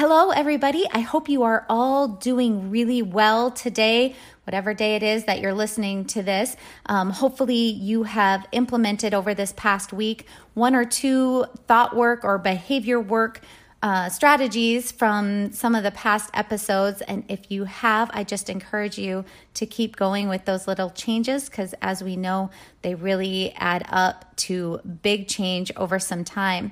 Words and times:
Hello, 0.00 0.30
everybody. 0.30 0.86
I 0.92 1.00
hope 1.00 1.28
you 1.28 1.42
are 1.42 1.66
all 1.68 2.06
doing 2.06 2.70
really 2.70 3.02
well 3.02 3.50
today, 3.50 4.14
whatever 4.44 4.72
day 4.72 4.94
it 4.94 5.02
is 5.02 5.24
that 5.24 5.40
you're 5.40 5.52
listening 5.52 6.04
to 6.04 6.22
this. 6.22 6.54
Um, 6.86 7.10
hopefully, 7.10 7.56
you 7.56 8.04
have 8.04 8.46
implemented 8.52 9.12
over 9.12 9.34
this 9.34 9.52
past 9.56 9.92
week 9.92 10.26
one 10.54 10.76
or 10.76 10.84
two 10.84 11.46
thought 11.66 11.96
work 11.96 12.22
or 12.22 12.38
behavior 12.38 13.00
work 13.00 13.40
uh, 13.82 14.08
strategies 14.08 14.92
from 14.92 15.52
some 15.52 15.74
of 15.74 15.82
the 15.82 15.90
past 15.90 16.30
episodes. 16.32 17.00
And 17.00 17.24
if 17.28 17.50
you 17.50 17.64
have, 17.64 18.08
I 18.12 18.22
just 18.22 18.48
encourage 18.48 18.98
you 18.98 19.24
to 19.54 19.66
keep 19.66 19.96
going 19.96 20.28
with 20.28 20.44
those 20.44 20.68
little 20.68 20.90
changes 20.90 21.48
because, 21.48 21.74
as 21.82 22.04
we 22.04 22.14
know, 22.14 22.50
they 22.82 22.94
really 22.94 23.52
add 23.56 23.84
up 23.88 24.36
to 24.36 24.78
big 25.02 25.26
change 25.26 25.72
over 25.76 25.98
some 25.98 26.22
time. 26.22 26.70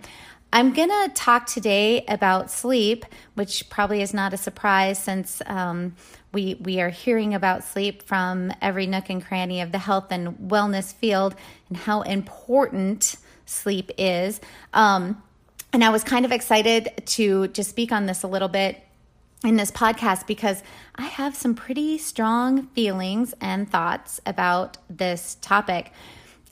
I'm 0.53 0.73
going 0.73 0.89
to 0.89 1.11
talk 1.15 1.47
today 1.47 2.05
about 2.09 2.51
sleep, 2.51 3.05
which 3.35 3.69
probably 3.69 4.01
is 4.01 4.15
not 4.15 4.33
a 4.33 4.37
surprise 4.37 4.99
since 4.99 5.43
um, 5.47 5.97
we, 6.33 6.55
we 6.61 6.81
are 6.81 6.89
hearing 6.89 7.35
about 7.35 7.65
sleep 7.65 8.03
from 8.03 8.53
every 8.63 8.87
nook 8.87 9.11
and 9.11 9.25
cranny 9.25 9.61
of 9.61 9.73
the 9.73 9.79
health 9.79 10.07
and 10.11 10.37
wellness 10.39 10.95
field 10.95 11.35
and 11.69 11.77
how 11.77 12.03
important 12.03 13.17
sleep 13.45 13.91
is. 13.99 14.41
Um, 14.73 15.23
and 15.73 15.85
I 15.85 15.91
was 15.91 16.05
kind 16.05 16.25
of 16.25 16.33
excited 16.33 16.89
to 17.05 17.49
just 17.49 17.71
speak 17.71 17.93
on 17.93 18.07
this 18.07 18.23
a 18.23 18.29
little 18.29 18.49
bit 18.49 18.83
in 19.45 19.57
this 19.57 19.71
podcast 19.71 20.27
because 20.27 20.63
I 20.95 21.03
have 21.03 21.35
some 21.35 21.55
pretty 21.55 21.99
strong 21.99 22.69
feelings 22.69 23.35
and 23.41 23.71
thoughts 23.71 24.21
about 24.25 24.79
this 24.89 25.37
topic. 25.41 25.93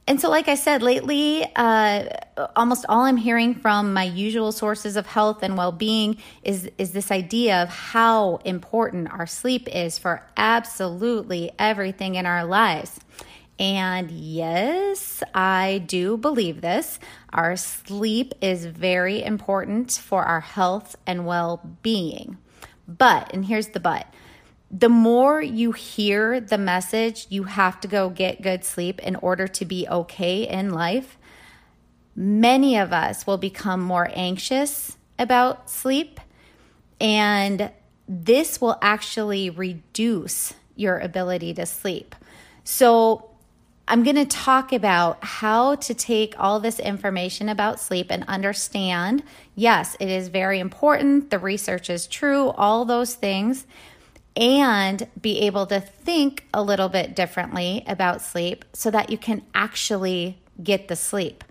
And 0.07 0.21
so, 0.21 0.29
like 0.29 0.49
I 0.49 0.55
said, 0.55 0.83
lately, 0.83 1.47
uh, 1.57 2.05
almost 2.55 2.85
all 2.91 3.03
I'm 3.03 3.17
hearing 3.17 3.55
from 3.55 3.95
my 3.95 4.05
usual 4.05 4.53
sources 4.53 4.97
of 4.97 5.07
health 5.07 5.43
and 5.43 5.57
well 5.57 5.73
being 5.73 6.19
is, 6.43 6.71
is 6.77 6.93
this 6.93 7.11
idea 7.11 7.63
of 7.63 7.71
how 7.71 8.37
important 8.45 9.11
our 9.11 9.27
sleep 9.27 9.67
is 9.75 9.99
for 9.99 10.23
absolutely 10.37 11.53
everything 11.59 12.17
in 12.17 12.27
our 12.27 12.45
lives. 12.45 13.01
And 13.59 14.11
yes, 14.11 15.23
I 15.33 15.83
do 15.87 16.19
believe 16.19 16.61
this. 16.61 16.99
Our 17.33 17.57
sleep 17.57 18.35
is 18.43 18.67
very 18.67 19.23
important 19.23 19.93
for 19.93 20.25
our 20.25 20.41
health 20.41 20.97
and 21.07 21.25
well 21.25 21.63
being. 21.83 22.37
But, 22.87 23.33
and 23.33 23.47
here's 23.47 23.69
the 23.69 23.81
but 23.81 24.07
the 24.77 24.89
more 24.89 25.41
you 25.41 25.71
hear 25.71 26.41
the 26.41 26.59
message, 26.59 27.29
you 27.31 27.45
have 27.45 27.81
to 27.81 27.89
go 27.89 28.11
get 28.11 28.43
good 28.43 28.65
sleep 28.65 29.01
in 29.01 29.15
order 29.17 29.47
to 29.47 29.65
be 29.65 29.87
okay 29.89 30.49
in 30.49 30.71
life, 30.71 31.17
many 32.17 32.77
of 32.77 32.93
us 32.93 33.25
will 33.25 33.39
become 33.39 33.81
more 33.81 34.11
anxious 34.15 34.97
about 35.17 35.71
sleep. 35.71 36.19
And 37.01 37.71
this 38.09 38.61
will 38.61 38.77
actually 38.83 39.49
reduce 39.49 40.55
your 40.75 40.99
ability 40.99 41.55
to 41.55 41.67
sleep. 41.67 42.17
So, 42.65 43.31
I'm 43.87 44.03
going 44.03 44.17
to 44.17 44.25
talk 44.25 44.73
about 44.73 45.23
how 45.23 45.75
to 45.75 45.93
take 45.93 46.35
all 46.39 46.59
this 46.59 46.81
information 46.81 47.51
about 47.51 47.79
sleep 47.79 48.07
and 48.09 48.25
understand 48.27 49.23
yes, 49.55 49.95
it 50.01 50.09
is 50.09 50.29
very 50.29 50.59
important. 50.59 51.29
The 51.29 51.39
research 51.39 51.91
is 51.91 52.07
true, 52.07 52.49
all 52.49 52.87
those 52.87 53.15
things 53.15 53.67
and 54.37 55.09
be 55.21 55.41
able 55.41 55.67
to 55.67 55.81
think 55.81 56.47
a 56.53 56.63
little 56.63 56.89
bit 56.89 57.15
differently 57.15 57.85
about 57.87 58.21
sleep 58.21 58.65
so 58.73 58.91
that 58.91 59.11
you 59.11 59.19
can 59.19 59.43
actually 59.55 60.39
get 60.63 60.89
the 60.89 60.97
sleep. 60.97 61.45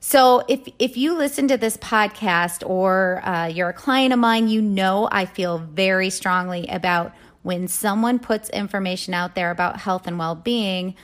So, 0.00 0.44
if 0.46 0.68
if 0.78 0.96
you 0.96 1.16
listen 1.16 1.48
to 1.48 1.56
this 1.56 1.76
podcast 1.76 2.68
or 2.68 3.26
uh, 3.26 3.46
you're 3.46 3.70
a 3.70 3.74
client 3.74 4.12
of 4.12 4.20
mine, 4.20 4.48
you 4.48 4.62
know 4.62 5.08
I 5.10 5.24
feel 5.24 5.58
very 5.58 6.10
strongly 6.10 6.66
about 6.68 7.12
when 7.42 7.66
someone 7.68 8.18
puts 8.18 8.48
information 8.50 9.14
out 9.14 9.34
there 9.34 9.50
about 9.50 9.78
health 9.78 10.06
and 10.06 10.18
well 10.18 10.34
being 10.34 10.94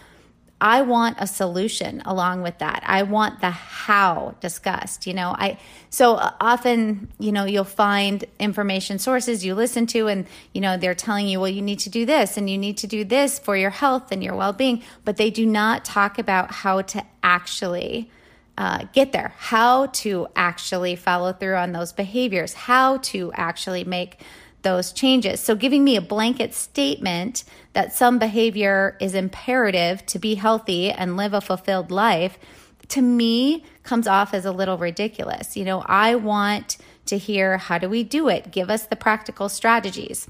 I 0.62 0.82
want 0.82 1.16
a 1.18 1.26
solution 1.26 2.02
along 2.04 2.42
with 2.42 2.58
that. 2.58 2.84
I 2.86 3.02
want 3.02 3.40
the 3.40 3.50
how 3.50 4.36
discussed, 4.40 5.08
you 5.08 5.12
know. 5.12 5.34
I 5.36 5.58
so 5.90 6.14
uh, 6.14 6.30
often, 6.40 7.08
you 7.18 7.32
know, 7.32 7.46
you'll 7.46 7.64
find 7.64 8.24
information 8.38 9.00
sources 9.00 9.44
you 9.44 9.56
listen 9.56 9.88
to 9.88 10.06
and 10.06 10.24
you 10.52 10.60
know, 10.60 10.76
they're 10.76 10.94
telling 10.94 11.26
you, 11.26 11.40
well, 11.40 11.48
you 11.48 11.62
need 11.62 11.80
to 11.80 11.90
do 11.90 12.06
this 12.06 12.36
and 12.36 12.48
you 12.48 12.56
need 12.56 12.76
to 12.78 12.86
do 12.86 13.04
this 13.04 13.40
for 13.40 13.56
your 13.56 13.70
health 13.70 14.12
and 14.12 14.22
your 14.22 14.36
well-being, 14.36 14.84
but 15.04 15.16
they 15.16 15.30
do 15.30 15.44
not 15.44 15.84
talk 15.84 16.16
about 16.16 16.52
how 16.52 16.80
to 16.80 17.04
actually 17.24 18.08
uh, 18.56 18.84
get 18.92 19.10
there, 19.10 19.34
how 19.38 19.86
to 19.86 20.28
actually 20.36 20.94
follow 20.94 21.32
through 21.32 21.56
on 21.56 21.72
those 21.72 21.92
behaviors, 21.92 22.52
how 22.52 22.98
to 22.98 23.32
actually 23.34 23.82
make 23.82 24.20
those 24.62 24.92
changes. 24.92 25.40
So, 25.40 25.54
giving 25.54 25.84
me 25.84 25.96
a 25.96 26.00
blanket 26.00 26.54
statement 26.54 27.44
that 27.72 27.92
some 27.92 28.18
behavior 28.18 28.96
is 29.00 29.14
imperative 29.14 30.04
to 30.06 30.18
be 30.18 30.36
healthy 30.36 30.90
and 30.90 31.16
live 31.16 31.34
a 31.34 31.40
fulfilled 31.40 31.90
life, 31.90 32.38
to 32.88 33.02
me, 33.02 33.64
comes 33.82 34.06
off 34.06 34.34
as 34.34 34.44
a 34.44 34.52
little 34.52 34.78
ridiculous. 34.78 35.56
You 35.56 35.64
know, 35.64 35.82
I 35.86 36.14
want 36.14 36.76
to 37.06 37.18
hear 37.18 37.58
how 37.58 37.78
do 37.78 37.88
we 37.88 38.04
do 38.04 38.28
it? 38.28 38.50
Give 38.50 38.70
us 38.70 38.86
the 38.86 38.96
practical 38.96 39.48
strategies. 39.48 40.28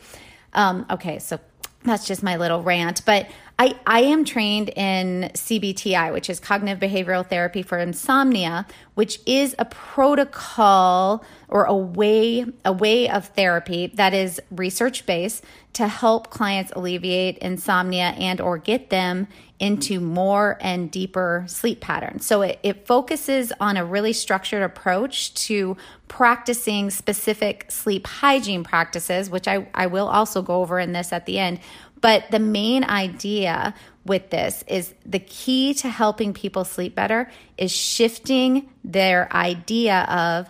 Um, 0.55 0.87
okay, 0.91 1.19
so 1.19 1.39
that's 1.85 2.07
just 2.07 2.23
my 2.23 2.37
little 2.37 2.63
rant. 2.63 3.05
But 3.05 3.29
I, 3.59 3.79
I 3.87 4.01
am 4.01 4.25
trained 4.25 4.71
in 4.71 5.31
CBTI, 5.35 6.13
which 6.13 6.31
is 6.31 6.41
cognitive 6.41 6.81
behavioral 6.81 7.27
therapy 7.27 7.63
for 7.63 7.79
insomnia, 7.79 8.67
which 8.95 9.21
is 9.27 9.55
a 9.59 9.65
protocol 9.65 11.25
or 11.49 11.65
a 11.65 11.77
way 11.77 12.47
a 12.65 12.73
way 12.73 13.09
of 13.09 13.27
therapy 13.29 13.89
that 13.95 14.15
is 14.15 14.41
research 14.51 15.07
based 15.07 15.45
to 15.75 15.89
help 15.89 16.31
clients 16.31 16.73
alleviate 16.75 17.39
insomnia 17.39 18.15
and 18.19 18.41
or 18.41 18.59
get 18.59 18.91
them 18.91 19.29
into 19.63 20.01
more 20.01 20.59
and 20.61 20.91
deeper 20.91 21.45
sleep 21.47 21.81
patterns. 21.81 22.27
So 22.27 22.43
it, 22.43 22.59
it 22.65 22.85
focuses 22.85 23.53
on 23.61 23.77
a 23.77 23.85
really 23.85 24.13
structured 24.13 24.65
approach 24.65 25.33
to 25.47 25.77
practicing 26.09 26.91
specific 26.91 27.71
sleep 27.71 28.09
hygiene 28.09 28.65
practices, 28.65 29.31
which 29.31 29.47
I, 29.47 29.69
I 29.73 29.87
will 29.87 30.09
also 30.09 30.43
go 30.43 30.63
over 30.63 30.81
in 30.81 30.93
this 30.93 31.13
at 31.13 31.27
the 31.27 31.39
end. 31.39 31.61
But 32.01 32.29
the 32.33 32.41
main 32.41 32.83
idea 32.83 33.73
with 34.05 34.31
this 34.31 34.65
is 34.67 34.95
the 35.07 35.21
key 35.21 35.75
to 35.75 35.89
helping 35.89 36.35
people 36.35 36.65
sleep 36.65 36.97
better 36.97 37.31
is 37.57 37.71
shifting 37.71 38.69
their 38.83 39.33
idea 39.33 40.01
of, 40.09 40.49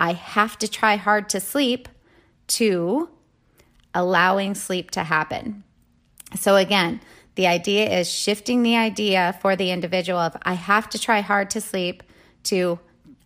I 0.00 0.14
have 0.14 0.56
to 0.60 0.68
try 0.68 0.96
hard 0.96 1.28
to 1.28 1.40
sleep, 1.40 1.86
to 2.46 3.10
allowing 3.92 4.54
sleep 4.54 4.90
to 4.92 5.04
happen. 5.04 5.64
So, 6.34 6.56
again, 6.56 7.02
the 7.34 7.46
idea 7.46 7.98
is 7.98 8.10
shifting 8.10 8.62
the 8.62 8.76
idea 8.76 9.38
for 9.40 9.56
the 9.56 9.70
individual 9.70 10.18
of, 10.18 10.36
I 10.42 10.54
have 10.54 10.88
to 10.90 10.98
try 10.98 11.20
hard 11.20 11.50
to 11.50 11.60
sleep, 11.60 12.02
to 12.44 12.78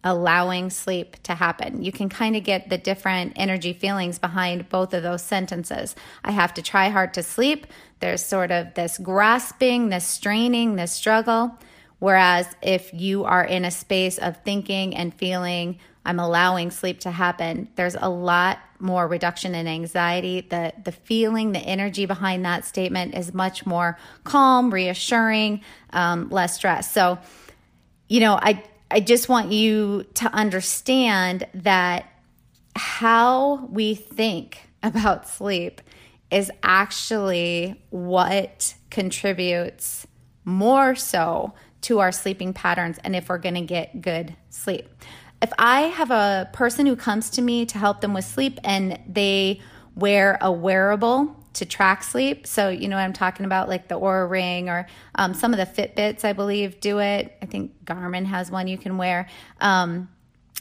allowing 0.05 0.71
sleep 0.71 1.21
to 1.25 1.35
happen. 1.35 1.83
You 1.83 1.93
can 1.93 2.09
kind 2.09 2.37
of 2.37 2.45
get 2.45 2.71
the 2.71 2.79
different 2.79 3.33
energy 3.37 3.73
feelings 3.73 4.19
behind 4.19 4.69
both 4.69 4.95
of 4.95 5.03
those 5.03 5.23
sentences. 5.23 5.95
I 6.25 6.31
have 6.31 6.55
to 6.55 6.63
try 6.63 6.89
hard 6.89 7.15
to 7.15 7.23
sleep. 7.23 7.67
There's 8.01 8.25
sort 8.25 8.51
of 8.51 8.75
this 8.75 8.97
grasping, 8.99 9.89
this 9.89 10.07
straining, 10.07 10.77
this 10.77 10.93
struggle. 10.93 11.59
Whereas 11.99 12.47
if 12.63 12.95
you 12.95 13.25
are 13.25 13.45
in 13.45 13.65
a 13.65 13.73
space 13.73 14.19
of 14.19 14.43
thinking 14.45 14.95
and 14.95 15.13
feeling, 15.13 15.79
I'm 16.09 16.19
allowing 16.19 16.71
sleep 16.71 17.01
to 17.01 17.11
happen, 17.11 17.69
there's 17.77 17.95
a 17.95 18.09
lot 18.09 18.61
more 18.79 19.07
reduction 19.07 19.55
in 19.55 19.69
anxiety. 19.69 20.41
The, 20.41 20.73
the 20.83 20.91
feeling, 20.91 21.53
the 21.53 21.59
energy 21.59 22.07
behind 22.07 22.47
that 22.47 22.65
statement 22.65 23.15
is 23.15 23.35
much 23.35 23.67
more 23.67 23.99
calm, 24.25 24.73
reassuring, 24.73 25.61
um, 25.91 26.31
less 26.31 26.55
stress. 26.55 26.91
So, 26.91 27.19
you 28.09 28.21
know, 28.21 28.39
I, 28.41 28.65
I 28.91 29.01
just 29.01 29.29
want 29.29 29.53
you 29.53 30.07
to 30.15 30.33
understand 30.33 31.47
that 31.53 32.11
how 32.75 33.67
we 33.67 33.95
think 33.95 34.67
about 34.83 35.29
sleep 35.29 35.83
is 36.31 36.51
actually 36.63 37.83
what 37.91 38.75
contributes 38.89 40.07
more 40.47 40.95
so 40.95 41.53
to 41.83 41.99
our 41.99 42.13
sleeping 42.13 42.55
patterns 42.55 42.99
and 43.05 43.15
if 43.15 43.29
we're 43.29 43.37
going 43.37 43.55
to 43.57 43.61
get 43.61 44.01
good 44.01 44.35
sleep. 44.49 44.89
If 45.41 45.53
I 45.59 45.83
have 45.83 46.11
a 46.11 46.49
person 46.53 46.87
who 46.87 46.97
comes 46.97 47.31
to 47.31 47.43
me 47.43 47.67
to 47.67 47.79
help 47.79 48.01
them 48.01 48.15
with 48.15 48.25
sleep 48.25 48.59
and 48.65 48.99
they 49.07 49.61
wear 49.95 50.39
a 50.41 50.51
wearable 50.51 51.37
to 51.55 51.67
track 51.67 52.03
sleep. 52.03 52.47
So, 52.47 52.69
you 52.69 52.89
know 52.89 52.97
what 52.97 53.03
I'm 53.03 53.13
talking 53.13 53.45
about, 53.45 53.69
like 53.69 53.89
the 53.89 53.99
Oura 53.99 54.29
Ring 54.29 54.69
or 54.69 54.87
um, 55.17 55.35
some 55.35 55.53
of 55.53 55.59
the 55.59 55.67
Fitbits, 55.67 56.25
I 56.25 56.33
believe, 56.33 56.81
do 56.81 57.01
it. 57.01 57.37
I 57.43 57.47
think 57.47 57.85
Garmin 57.85 58.27
has 58.27 58.51
one 58.51 58.69
you 58.69 58.79
can 58.79 58.97
wear. 58.97 59.29
Um, 59.61 60.09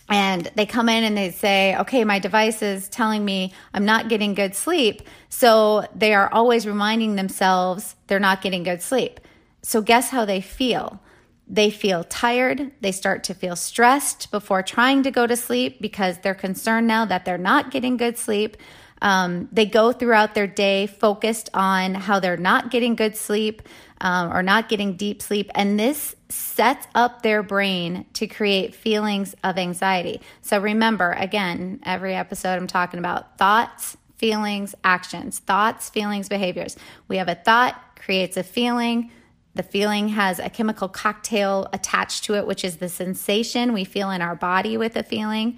and 0.10 0.50
they 0.56 0.66
come 0.66 0.90
in 0.90 1.04
and 1.04 1.18
they 1.18 1.32
say, 1.32 1.76
okay, 1.78 2.04
my 2.04 2.20
device 2.20 2.62
is 2.62 2.88
telling 2.88 3.26
me 3.26 3.54
I'm 3.74 3.86
not 3.86 4.10
getting 4.10 4.34
good 4.34 4.56
sleep. 4.56 5.02
So 5.30 5.86
they 5.94 6.14
are 6.14 6.32
always 6.32 6.66
reminding 6.66 7.16
themselves 7.16 7.96
they're 8.08 8.20
not 8.20 8.42
getting 8.42 8.64
good 8.64 8.82
sleep. 8.82 9.20
So, 9.62 9.82
guess 9.82 10.10
how 10.10 10.24
they 10.24 10.40
feel? 10.40 11.02
They 11.50 11.70
feel 11.70 12.04
tired. 12.04 12.72
They 12.82 12.92
start 12.92 13.24
to 13.26 13.34
feel 13.34 13.56
stressed 13.56 14.32
before 14.32 14.62
trying 14.62 15.04
to 15.04 15.12
go 15.12 15.26
to 15.26 15.36
sleep 15.36 15.82
because 15.82 16.18
they're 16.20 16.36
concerned 16.36 16.88
now 16.88 17.06
that 17.06 17.24
they're 17.24 17.38
not 17.38 17.72
getting 17.72 17.96
good 17.96 18.18
sleep. 18.18 18.58
Um, 19.02 19.48
they 19.52 19.66
go 19.66 19.92
throughout 19.92 20.34
their 20.34 20.48
day 20.48 20.88
focused 20.88 21.50
on 21.54 21.94
how 21.94 22.20
they're 22.20 22.36
not 22.36 22.72
getting 22.72 22.96
good 22.96 23.16
sleep 23.16 23.62
um, 24.02 24.34
or 24.34 24.44
not 24.44 24.70
getting 24.70 24.96
deep 24.96 25.22
sleep. 25.22 25.50
And 25.56 25.80
this 25.80 26.16
sets 26.30 26.88
up 26.94 27.22
their 27.22 27.44
brain 27.44 28.06
to 28.14 28.28
create 28.28 28.76
feelings 28.76 29.36
of 29.44 29.58
anxiety. 29.58 30.22
So 30.42 30.60
remember, 30.60 31.12
again, 31.14 31.80
every 31.84 32.16
episode 32.16 32.56
I'm 32.56 32.68
talking 32.68 33.00
about 33.00 33.38
thoughts, 33.38 33.98
feelings, 34.18 34.76
actions, 34.84 35.40
thoughts, 35.40 35.90
feelings, 35.90 36.28
behaviors. 36.28 36.76
We 37.08 37.18
have 37.18 37.30
a 37.30 37.36
thought, 37.36 37.80
creates 37.96 38.36
a 38.36 38.44
feeling. 38.44 39.12
The 39.58 39.64
feeling 39.64 40.10
has 40.10 40.38
a 40.38 40.50
chemical 40.52 40.88
cocktail 40.88 41.68
attached 41.74 42.24
to 42.26 42.36
it, 42.36 42.46
which 42.46 42.64
is 42.64 42.78
the 42.78 42.90
sensation 42.90 43.74
we 43.74 43.86
feel 43.86 44.12
in 44.12 44.22
our 44.22 44.36
body 44.36 44.78
with 44.78 44.96
a 44.96 45.02
feeling. 45.02 45.58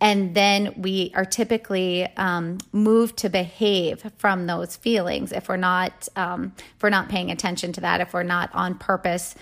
And 0.00 0.34
then 0.34 0.74
we 0.76 1.12
are 1.16 1.24
typically 1.24 2.08
um, 2.16 2.58
moved 2.70 3.16
to 3.18 3.28
behave 3.28 4.04
from 4.16 4.46
those 4.46 4.76
feelings 4.76 5.32
if 5.32 5.48
we're 5.48 5.56
not 5.56 6.08
um, 6.14 6.52
if 6.56 6.82
we're 6.82 6.90
not 6.90 7.08
paying 7.08 7.30
attention 7.30 7.72
to 7.72 7.80
that 7.82 8.00
if 8.00 8.12
we're 8.12 8.22
not 8.22 8.50
on 8.52 8.76
purpose 8.76 9.34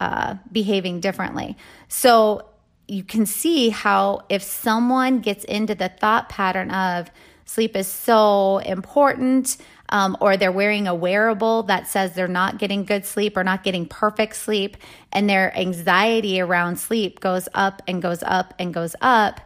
uh, 0.00 0.36
behaving 0.50 1.00
differently. 1.00 1.56
So 1.88 2.48
you 2.86 3.02
can 3.02 3.26
see 3.26 3.70
how 3.70 4.22
if 4.28 4.42
someone 4.42 5.20
gets 5.20 5.44
into 5.44 5.74
the 5.74 5.88
thought 5.88 6.28
pattern 6.28 6.70
of 6.70 7.10
sleep 7.44 7.74
is 7.76 7.86
so 7.86 8.58
important 8.58 9.56
um, 9.90 10.16
or 10.20 10.36
they're 10.36 10.52
wearing 10.52 10.86
a 10.86 10.94
wearable 10.94 11.64
that 11.64 11.86
says 11.88 12.14
they're 12.14 12.28
not 12.28 12.58
getting 12.58 12.84
good 12.84 13.04
sleep 13.04 13.36
or 13.36 13.44
not 13.44 13.64
getting 13.64 13.86
perfect 13.86 14.36
sleep 14.36 14.76
and 15.12 15.28
their 15.28 15.56
anxiety 15.56 16.40
around 16.40 16.78
sleep 16.78 17.20
goes 17.20 17.48
up 17.54 17.82
and 17.88 18.02
goes 18.02 18.22
up 18.22 18.54
and 18.58 18.74
goes 18.74 18.94
up 19.00 19.40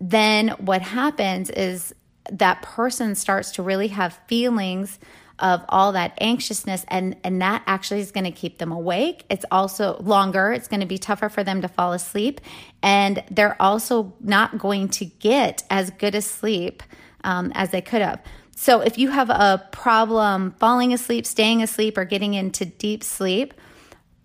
then 0.00 0.48
what 0.58 0.82
happens 0.82 1.50
is 1.50 1.94
that 2.30 2.62
person 2.62 3.14
starts 3.14 3.52
to 3.52 3.62
really 3.62 3.88
have 3.88 4.18
feelings 4.26 4.98
of 5.38 5.64
all 5.68 5.92
that 5.92 6.18
anxiousness 6.20 6.84
and 6.88 7.16
and 7.22 7.40
that 7.40 7.62
actually 7.66 8.00
is 8.00 8.10
going 8.10 8.24
to 8.24 8.32
keep 8.32 8.58
them 8.58 8.72
awake. 8.72 9.24
It's 9.30 9.44
also 9.50 9.96
longer. 10.00 10.52
It's 10.52 10.66
going 10.68 10.80
to 10.80 10.86
be 10.86 10.98
tougher 10.98 11.28
for 11.28 11.44
them 11.44 11.62
to 11.62 11.68
fall 11.68 11.92
asleep. 11.92 12.40
And 12.82 13.22
they're 13.30 13.60
also 13.60 14.14
not 14.20 14.58
going 14.58 14.88
to 14.90 15.04
get 15.04 15.62
as 15.70 15.90
good 15.90 16.14
a 16.14 16.22
sleep 16.22 16.82
um, 17.22 17.52
as 17.54 17.70
they 17.70 17.80
could 17.80 18.02
have 18.02 18.20
so 18.58 18.80
if 18.80 18.98
you 18.98 19.08
have 19.10 19.30
a 19.30 19.64
problem 19.72 20.52
falling 20.58 20.92
asleep 20.92 21.24
staying 21.24 21.62
asleep 21.62 21.96
or 21.96 22.04
getting 22.04 22.34
into 22.34 22.64
deep 22.64 23.04
sleep 23.04 23.54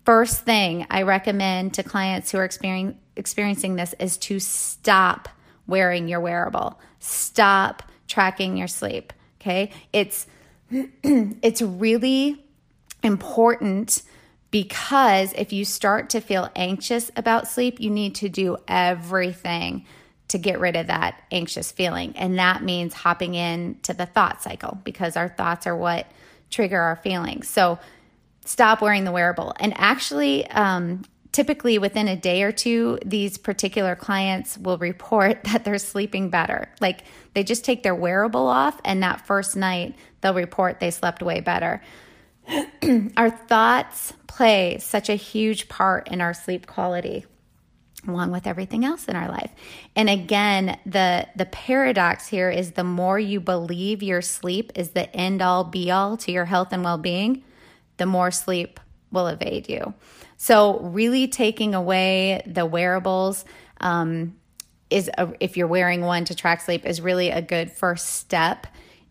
first 0.04 0.44
thing 0.44 0.86
i 0.90 1.02
recommend 1.02 1.74
to 1.74 1.82
clients 1.82 2.30
who 2.30 2.38
are 2.38 2.44
experiencing 3.16 3.76
this 3.76 3.94
is 3.98 4.16
to 4.16 4.38
stop 4.40 5.28
wearing 5.66 6.08
your 6.08 6.20
wearable. 6.20 6.80
Stop 6.98 7.82
tracking 8.06 8.56
your 8.56 8.68
sleep. 8.68 9.12
Okay. 9.40 9.70
It's, 9.92 10.26
it's 10.70 11.62
really 11.62 12.44
important 13.02 14.02
because 14.50 15.32
if 15.34 15.52
you 15.52 15.64
start 15.64 16.10
to 16.10 16.20
feel 16.20 16.50
anxious 16.54 17.10
about 17.16 17.48
sleep, 17.48 17.80
you 17.80 17.90
need 17.90 18.14
to 18.16 18.28
do 18.28 18.56
everything 18.68 19.84
to 20.28 20.38
get 20.38 20.58
rid 20.58 20.76
of 20.76 20.86
that 20.86 21.22
anxious 21.30 21.70
feeling. 21.70 22.16
And 22.16 22.38
that 22.38 22.62
means 22.62 22.94
hopping 22.94 23.34
in 23.34 23.78
to 23.82 23.92
the 23.92 24.06
thought 24.06 24.42
cycle 24.42 24.78
because 24.84 25.16
our 25.16 25.28
thoughts 25.28 25.66
are 25.66 25.76
what 25.76 26.06
trigger 26.50 26.80
our 26.80 26.96
feelings. 26.96 27.48
So 27.48 27.78
stop 28.44 28.80
wearing 28.80 29.04
the 29.04 29.12
wearable. 29.12 29.54
And 29.58 29.74
actually, 29.76 30.46
um, 30.48 31.04
typically 31.32 31.78
within 31.78 32.06
a 32.08 32.16
day 32.16 32.44
or 32.44 32.52
two, 32.52 32.98
these 33.04 33.38
particular 33.38 33.96
clients 33.96 34.56
will 34.56 34.78
report 34.78 35.44
that 35.52 35.64
they're 35.64 35.78
sleeping 35.78 36.30
better. 36.30 36.68
Like 36.80 37.04
they 37.34 37.44
just 37.44 37.64
take 37.64 37.82
their 37.82 37.94
wearable 37.94 38.46
off, 38.46 38.80
and 38.84 39.02
that 39.02 39.26
first 39.26 39.56
night 39.56 39.96
they'll 40.20 40.34
report 40.34 40.80
they 40.80 40.90
slept 40.90 41.22
way 41.22 41.40
better. 41.40 41.82
our 43.16 43.30
thoughts 43.30 44.12
play 44.26 44.78
such 44.78 45.08
a 45.08 45.14
huge 45.14 45.68
part 45.68 46.08
in 46.08 46.20
our 46.20 46.34
sleep 46.34 46.66
quality 46.66 47.24
along 48.08 48.30
with 48.30 48.46
everything 48.46 48.84
else 48.84 49.06
in 49.06 49.16
our 49.16 49.28
life. 49.28 49.50
And 49.96 50.08
again, 50.08 50.78
the 50.86 51.26
the 51.36 51.46
paradox 51.46 52.28
here 52.28 52.50
is 52.50 52.72
the 52.72 52.84
more 52.84 53.18
you 53.18 53.40
believe 53.40 54.02
your 54.02 54.22
sleep 54.22 54.72
is 54.74 54.90
the 54.90 55.14
end 55.14 55.42
all 55.42 55.64
be 55.64 55.90
all 55.90 56.16
to 56.18 56.32
your 56.32 56.44
health 56.44 56.68
and 56.72 56.84
well-being, 56.84 57.44
the 57.96 58.06
more 58.06 58.30
sleep 58.30 58.80
will 59.10 59.28
evade 59.28 59.68
you. 59.68 59.94
So, 60.36 60.80
really 60.80 61.28
taking 61.28 61.74
away 61.74 62.42
the 62.46 62.66
wearables 62.66 63.44
um, 63.80 64.36
is, 64.90 65.10
a, 65.16 65.32
if 65.40 65.56
you're 65.56 65.66
wearing 65.66 66.02
one 66.02 66.24
to 66.26 66.34
track 66.34 66.60
sleep, 66.60 66.84
is 66.84 67.00
really 67.00 67.30
a 67.30 67.40
good 67.40 67.70
first 67.70 68.08
step 68.08 68.66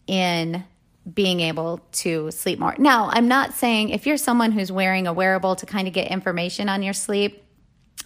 in 0.06 0.64
being 1.12 1.40
able 1.40 1.80
to 1.92 2.32
sleep 2.32 2.60
more. 2.60 2.76
Now, 2.78 3.10
I'm 3.12 3.28
not 3.28 3.54
saying 3.54 3.90
if 3.90 4.06
you're 4.06 4.18
someone 4.18 4.52
who's 4.52 4.72
wearing 4.72 5.08
a 5.08 5.14
wearable 5.14 5.56
to 5.58 5.66
kind 5.66 5.88
of 5.88 5.94
get 5.94 6.12
information 6.12 6.70
on 6.70 6.84
your 6.84 6.94
sleep 6.94 7.44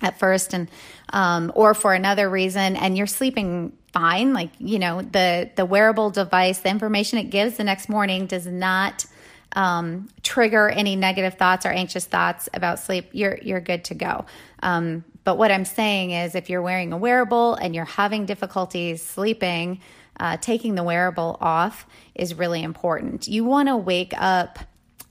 at 0.02 0.20
first 0.20 0.54
and 0.54 0.70
um, 1.14 1.52
or 1.56 1.74
for 1.74 1.94
another 1.94 2.30
reason 2.30 2.76
and 2.76 2.98
you're 2.98 3.08
sleeping 3.08 3.76
fine 3.94 4.34
like 4.34 4.52
you 4.60 4.78
know 4.78 5.02
the 5.02 5.50
the 5.56 5.66
wearable 5.66 6.10
device 6.10 6.60
the 6.60 6.70
information 6.70 7.18
it 7.18 7.30
gives 7.30 7.58
the 7.58 7.64
next 7.64 7.90
morning 7.90 8.26
does 8.28 8.46
not 8.46 9.06
um, 9.54 10.08
trigger 10.24 10.70
any 10.70 10.96
negative 10.96 11.36
thoughts 11.36 11.66
or 11.66 11.70
anxious 11.70 12.06
thoughts 12.06 12.48
about 12.54 12.80
sleep, 12.80 13.10
you're 13.12 13.40
you're 13.42 13.60
good 13.60 13.86
to 13.86 13.96
go. 13.96 14.26
Um, 14.62 15.04
but 15.24 15.38
what 15.38 15.52
I'm 15.52 15.66
saying 15.66 16.12
is, 16.12 16.36
if 16.36 16.50
you're 16.50 16.62
wearing 16.62 16.94
a 16.94 16.98
wearable 16.98 17.56
and 17.56 17.76
you're 17.76 17.86
having 17.86 18.25
difficulties 18.25 19.01
sleeping, 19.01 19.82
uh, 20.20 20.38
taking 20.38 20.75
the 20.75 20.84
wearable 20.84 21.38
off 21.42 21.88
is 22.16 22.36
really 22.36 22.63
important. 22.63 23.27
You 23.27 23.44
want 23.44 23.68
to 23.68 23.75
wake 23.75 24.13
up 24.16 24.60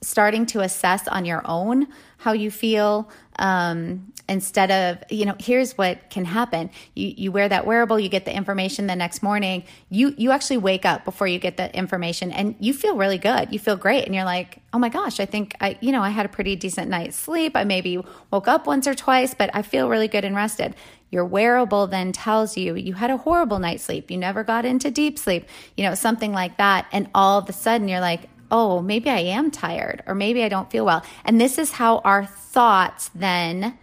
starting 0.01 0.45
to 0.47 0.61
assess 0.61 1.07
on 1.07 1.25
your 1.25 1.41
own 1.45 1.87
how 2.17 2.31
you 2.31 2.51
feel 2.51 3.09
um, 3.39 4.13
instead 4.29 4.71
of 4.71 5.03
you 5.09 5.25
know 5.25 5.35
here's 5.39 5.77
what 5.77 6.09
can 6.09 6.25
happen. 6.25 6.69
You 6.95 7.13
you 7.15 7.31
wear 7.31 7.47
that 7.47 7.65
wearable 7.65 7.99
you 7.99 8.09
get 8.09 8.25
the 8.25 8.35
information 8.35 8.87
the 8.87 8.95
next 8.95 9.23
morning. 9.23 9.63
You 9.89 10.13
you 10.17 10.31
actually 10.31 10.57
wake 10.57 10.85
up 10.85 11.05
before 11.05 11.27
you 11.27 11.39
get 11.39 11.57
the 11.57 11.75
information 11.75 12.31
and 12.31 12.55
you 12.59 12.73
feel 12.73 12.95
really 12.95 13.17
good. 13.17 13.51
You 13.51 13.59
feel 13.59 13.75
great. 13.75 14.05
And 14.05 14.13
you're 14.13 14.25
like 14.25 14.59
oh 14.73 14.79
my 14.79 14.89
gosh 14.89 15.19
i 15.19 15.25
think 15.25 15.55
i 15.61 15.77
you 15.79 15.91
know 15.91 16.01
i 16.01 16.09
had 16.09 16.25
a 16.25 16.29
pretty 16.29 16.55
decent 16.55 16.89
night's 16.89 17.15
sleep. 17.15 17.55
I 17.55 17.63
maybe 17.63 17.99
woke 18.31 18.47
up 18.47 18.67
once 18.67 18.87
or 18.87 18.93
twice 18.93 19.33
but 19.33 19.49
i 19.53 19.61
feel 19.61 19.89
really 19.89 20.07
good 20.07 20.25
and 20.25 20.35
rested. 20.35 20.75
Your 21.09 21.23
wearable 21.23 21.87
then 21.87 22.11
tells 22.11 22.57
you 22.57 22.75
you 22.75 22.93
had 22.93 23.11
a 23.11 23.17
horrible 23.17 23.59
night's 23.59 23.83
sleep. 23.83 24.11
You 24.11 24.17
never 24.17 24.43
got 24.43 24.65
into 24.65 24.91
deep 24.91 25.17
sleep 25.17 25.47
you 25.75 25.83
know 25.83 25.95
something 25.95 26.33
like 26.33 26.57
that. 26.57 26.87
And 26.91 27.09
all 27.15 27.39
of 27.39 27.49
a 27.49 27.53
sudden 27.53 27.87
you're 27.87 28.01
like 28.01 28.29
oh, 28.49 28.81
maybe 28.81 29.09
I 29.09 29.19
am 29.19 29.51
tired 29.51 30.01
or 30.07 30.15
maybe 30.15 30.41
I 30.41 30.47
don't 30.47 30.71
feel 30.71 30.85
well. 30.85 31.03
And 31.25 31.39
this 31.39 31.57
is 31.57 31.73
how 31.73 31.97
our 31.99 32.25
thoughts 32.25 33.09
then 33.13 33.77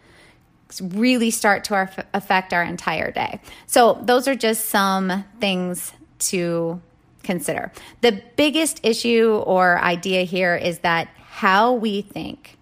really 0.80 1.30
start 1.30 1.64
to 1.64 1.74
our, 1.74 1.90
affect 2.12 2.52
our 2.52 2.62
entire 2.62 3.10
day. 3.10 3.40
So, 3.66 3.98
those 4.02 4.28
are 4.28 4.34
just 4.34 4.66
some 4.66 5.24
things 5.40 5.92
to 6.30 6.80
consider. 7.22 7.72
The 8.00 8.22
biggest 8.36 8.80
issue 8.82 9.42
or 9.44 9.78
idea 9.78 10.22
here 10.22 10.56
is 10.56 10.80
that 10.80 11.08
how 11.16 11.72
we 11.72 12.02
think 12.02 12.58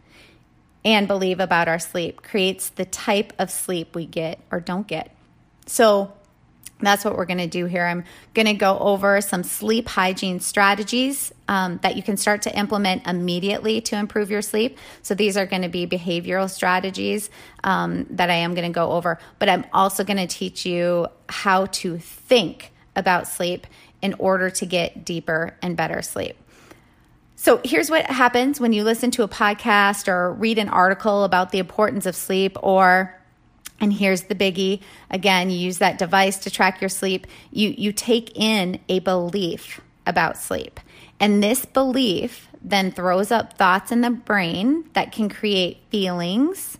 and 0.84 1.06
believe 1.06 1.40
about 1.40 1.68
our 1.68 1.78
sleep 1.78 2.22
creates 2.22 2.70
the 2.70 2.84
type 2.84 3.32
of 3.38 3.50
sleep 3.50 3.94
we 3.94 4.06
get 4.06 4.40
or 4.50 4.60
don't 4.60 4.86
get. 4.86 5.14
So, 5.66 6.12
that's 6.86 7.04
what 7.04 7.16
we're 7.16 7.26
going 7.26 7.38
to 7.38 7.46
do 7.46 7.66
here. 7.66 7.84
I'm 7.84 8.04
going 8.34 8.46
to 8.46 8.54
go 8.54 8.78
over 8.78 9.20
some 9.20 9.42
sleep 9.42 9.88
hygiene 9.88 10.40
strategies 10.40 11.32
um, 11.48 11.78
that 11.82 11.96
you 11.96 12.02
can 12.02 12.16
start 12.16 12.42
to 12.42 12.58
implement 12.58 13.06
immediately 13.06 13.80
to 13.82 13.96
improve 13.96 14.30
your 14.30 14.42
sleep. 14.42 14.78
So, 15.02 15.14
these 15.14 15.36
are 15.36 15.46
going 15.46 15.62
to 15.62 15.68
be 15.68 15.86
behavioral 15.86 16.50
strategies 16.50 17.30
um, 17.64 18.06
that 18.10 18.30
I 18.30 18.34
am 18.34 18.54
going 18.54 18.70
to 18.70 18.74
go 18.74 18.92
over, 18.92 19.18
but 19.38 19.48
I'm 19.48 19.64
also 19.72 20.04
going 20.04 20.16
to 20.16 20.26
teach 20.26 20.66
you 20.66 21.06
how 21.28 21.66
to 21.66 21.98
think 21.98 22.72
about 22.96 23.28
sleep 23.28 23.66
in 24.00 24.14
order 24.14 24.50
to 24.50 24.66
get 24.66 25.04
deeper 25.04 25.56
and 25.62 25.76
better 25.76 26.02
sleep. 26.02 26.36
So, 27.36 27.60
here's 27.64 27.90
what 27.90 28.06
happens 28.06 28.60
when 28.60 28.72
you 28.72 28.84
listen 28.84 29.10
to 29.12 29.24
a 29.24 29.28
podcast 29.28 30.06
or 30.08 30.32
read 30.32 30.58
an 30.58 30.68
article 30.68 31.24
about 31.24 31.50
the 31.50 31.58
importance 31.58 32.06
of 32.06 32.14
sleep 32.14 32.56
or 32.62 33.18
And 33.82 33.92
here's 33.92 34.22
the 34.22 34.34
biggie. 34.34 34.80
Again, 35.10 35.50
you 35.50 35.58
use 35.58 35.78
that 35.78 35.98
device 35.98 36.38
to 36.38 36.50
track 36.50 36.80
your 36.80 36.88
sleep. 36.88 37.26
You 37.50 37.74
you 37.76 37.92
take 37.92 38.38
in 38.38 38.78
a 38.88 39.00
belief 39.00 39.80
about 40.06 40.38
sleep. 40.38 40.80
And 41.20 41.42
this 41.42 41.66
belief 41.66 42.48
then 42.62 42.92
throws 42.92 43.30
up 43.32 43.58
thoughts 43.58 43.90
in 43.90 44.00
the 44.00 44.10
brain 44.10 44.88
that 44.94 45.12
can 45.12 45.28
create 45.28 45.78
feelings. 45.90 46.78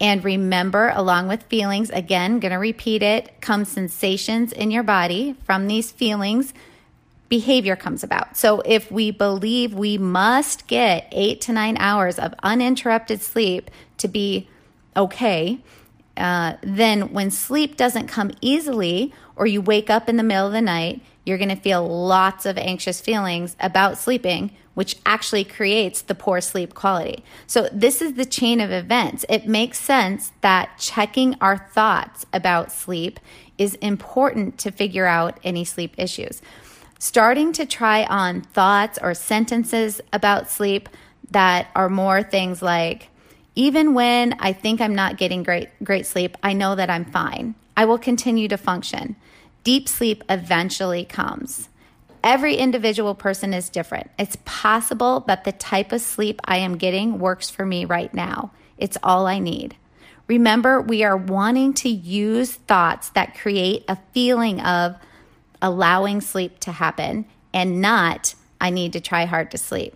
And 0.00 0.24
remember, 0.24 0.90
along 0.94 1.28
with 1.28 1.44
feelings, 1.44 1.90
again, 1.90 2.40
to 2.40 2.48
repeat 2.56 3.04
it, 3.04 3.40
come 3.40 3.64
sensations 3.64 4.52
in 4.52 4.72
your 4.72 4.82
body 4.82 5.36
from 5.44 5.68
these 5.68 5.92
feelings 5.92 6.52
behavior 7.28 7.76
comes 7.76 8.04
about. 8.04 8.36
So 8.36 8.60
if 8.66 8.92
we 8.92 9.10
believe 9.10 9.72
we 9.72 9.96
must 9.96 10.66
get 10.66 11.08
eight 11.12 11.40
to 11.42 11.52
nine 11.54 11.78
hours 11.78 12.18
of 12.18 12.34
uninterrupted 12.42 13.22
sleep 13.22 13.70
to 13.96 14.06
be 14.06 14.50
okay, 14.94 15.60
uh, 16.16 16.54
then 16.62 17.12
when 17.12 17.30
sleep 17.30 17.76
doesn't 17.76 18.06
come 18.06 18.32
easily 18.40 19.12
or 19.36 19.46
you 19.46 19.60
wake 19.62 19.90
up 19.90 20.08
in 20.08 20.16
the 20.16 20.22
middle 20.22 20.46
of 20.46 20.52
the 20.52 20.60
night, 20.60 21.02
you're 21.24 21.38
going 21.38 21.48
to 21.48 21.56
feel 21.56 21.86
lots 21.86 22.46
of 22.46 22.58
anxious 22.58 23.00
feelings 23.00 23.56
about 23.60 23.96
sleeping, 23.96 24.50
which 24.74 24.96
actually 25.06 25.44
creates 25.44 26.02
the 26.02 26.14
poor 26.14 26.40
sleep 26.40 26.74
quality. 26.74 27.24
So, 27.46 27.68
this 27.72 28.02
is 28.02 28.14
the 28.14 28.24
chain 28.24 28.60
of 28.60 28.70
events. 28.70 29.24
It 29.28 29.46
makes 29.46 29.78
sense 29.78 30.32
that 30.40 30.78
checking 30.78 31.36
our 31.40 31.56
thoughts 31.56 32.26
about 32.32 32.72
sleep 32.72 33.20
is 33.56 33.74
important 33.76 34.58
to 34.58 34.70
figure 34.70 35.06
out 35.06 35.38
any 35.44 35.64
sleep 35.64 35.94
issues 35.96 36.42
starting 37.02 37.52
to 37.52 37.66
try 37.66 38.04
on 38.04 38.40
thoughts 38.40 38.96
or 39.02 39.12
sentences 39.12 40.00
about 40.12 40.48
sleep 40.48 40.88
that 41.32 41.66
are 41.74 41.88
more 41.88 42.22
things 42.22 42.62
like, 42.62 43.08
even 43.54 43.94
when 43.94 44.34
I 44.38 44.52
think 44.52 44.80
I'm 44.80 44.94
not 44.94 45.18
getting 45.18 45.42
great, 45.42 45.68
great 45.84 46.06
sleep, 46.06 46.36
I 46.42 46.52
know 46.52 46.74
that 46.74 46.90
I'm 46.90 47.04
fine. 47.04 47.54
I 47.76 47.84
will 47.84 47.98
continue 47.98 48.48
to 48.48 48.56
function. 48.56 49.16
Deep 49.64 49.88
sleep 49.88 50.24
eventually 50.28 51.04
comes. 51.04 51.68
Every 52.24 52.56
individual 52.56 53.14
person 53.14 53.52
is 53.52 53.68
different. 53.68 54.10
It's 54.18 54.36
possible 54.44 55.20
that 55.26 55.44
the 55.44 55.52
type 55.52 55.92
of 55.92 56.00
sleep 56.00 56.40
I 56.44 56.58
am 56.58 56.78
getting 56.78 57.18
works 57.18 57.50
for 57.50 57.66
me 57.66 57.84
right 57.84 58.12
now. 58.14 58.52
It's 58.78 58.96
all 59.02 59.26
I 59.26 59.38
need. 59.38 59.76
Remember, 60.28 60.80
we 60.80 61.02
are 61.04 61.16
wanting 61.16 61.74
to 61.74 61.88
use 61.88 62.52
thoughts 62.52 63.10
that 63.10 63.36
create 63.36 63.84
a 63.88 63.98
feeling 64.12 64.60
of 64.60 64.96
allowing 65.60 66.20
sleep 66.20 66.58
to 66.60 66.72
happen 66.72 67.26
and 67.52 67.80
not, 67.80 68.34
I 68.60 68.70
need 68.70 68.92
to 68.94 69.00
try 69.00 69.24
hard 69.24 69.50
to 69.50 69.58
sleep. 69.58 69.94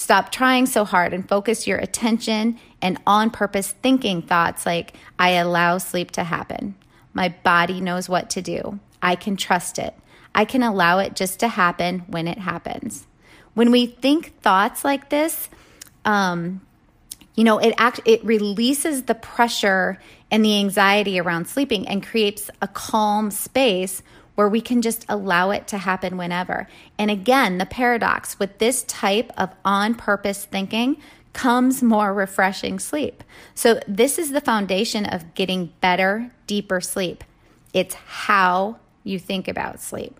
Stop 0.00 0.32
trying 0.32 0.64
so 0.64 0.86
hard 0.86 1.12
and 1.12 1.28
focus 1.28 1.66
your 1.66 1.76
attention 1.76 2.58
and 2.80 2.98
on 3.06 3.28
purpose 3.28 3.72
thinking 3.82 4.22
thoughts 4.22 4.64
like, 4.64 4.94
I 5.18 5.32
allow 5.32 5.76
sleep 5.76 6.10
to 6.12 6.24
happen. 6.24 6.74
My 7.12 7.34
body 7.44 7.82
knows 7.82 8.08
what 8.08 8.30
to 8.30 8.40
do. 8.40 8.80
I 9.02 9.14
can 9.14 9.36
trust 9.36 9.78
it. 9.78 9.92
I 10.34 10.46
can 10.46 10.62
allow 10.62 11.00
it 11.00 11.14
just 11.14 11.38
to 11.40 11.48
happen 11.48 11.98
when 12.06 12.28
it 12.28 12.38
happens. 12.38 13.06
When 13.52 13.70
we 13.70 13.84
think 13.84 14.40
thoughts 14.40 14.86
like 14.86 15.10
this, 15.10 15.50
um, 16.06 16.62
you 17.34 17.44
know, 17.44 17.58
it 17.58 17.74
act 17.76 18.00
it 18.06 18.24
releases 18.24 19.02
the 19.02 19.14
pressure 19.14 20.00
and 20.30 20.42
the 20.42 20.58
anxiety 20.60 21.20
around 21.20 21.46
sleeping 21.46 21.86
and 21.86 22.02
creates 22.02 22.48
a 22.62 22.68
calm 22.68 23.30
space 23.30 24.02
where 24.40 24.48
we 24.48 24.62
can 24.62 24.80
just 24.80 25.04
allow 25.06 25.50
it 25.50 25.68
to 25.68 25.76
happen 25.76 26.16
whenever. 26.16 26.66
And 26.98 27.10
again, 27.10 27.58
the 27.58 27.66
paradox 27.66 28.38
with 28.38 28.56
this 28.56 28.84
type 28.84 29.30
of 29.36 29.50
on 29.66 29.94
purpose 29.94 30.46
thinking 30.46 30.96
comes 31.34 31.82
more 31.82 32.14
refreshing 32.14 32.78
sleep. 32.78 33.22
So, 33.54 33.80
this 33.86 34.18
is 34.18 34.30
the 34.30 34.40
foundation 34.40 35.04
of 35.04 35.34
getting 35.34 35.74
better, 35.82 36.30
deeper 36.46 36.80
sleep. 36.80 37.22
It's 37.74 37.94
how 37.94 38.78
you 39.04 39.18
think 39.18 39.46
about 39.46 39.78
sleep. 39.78 40.18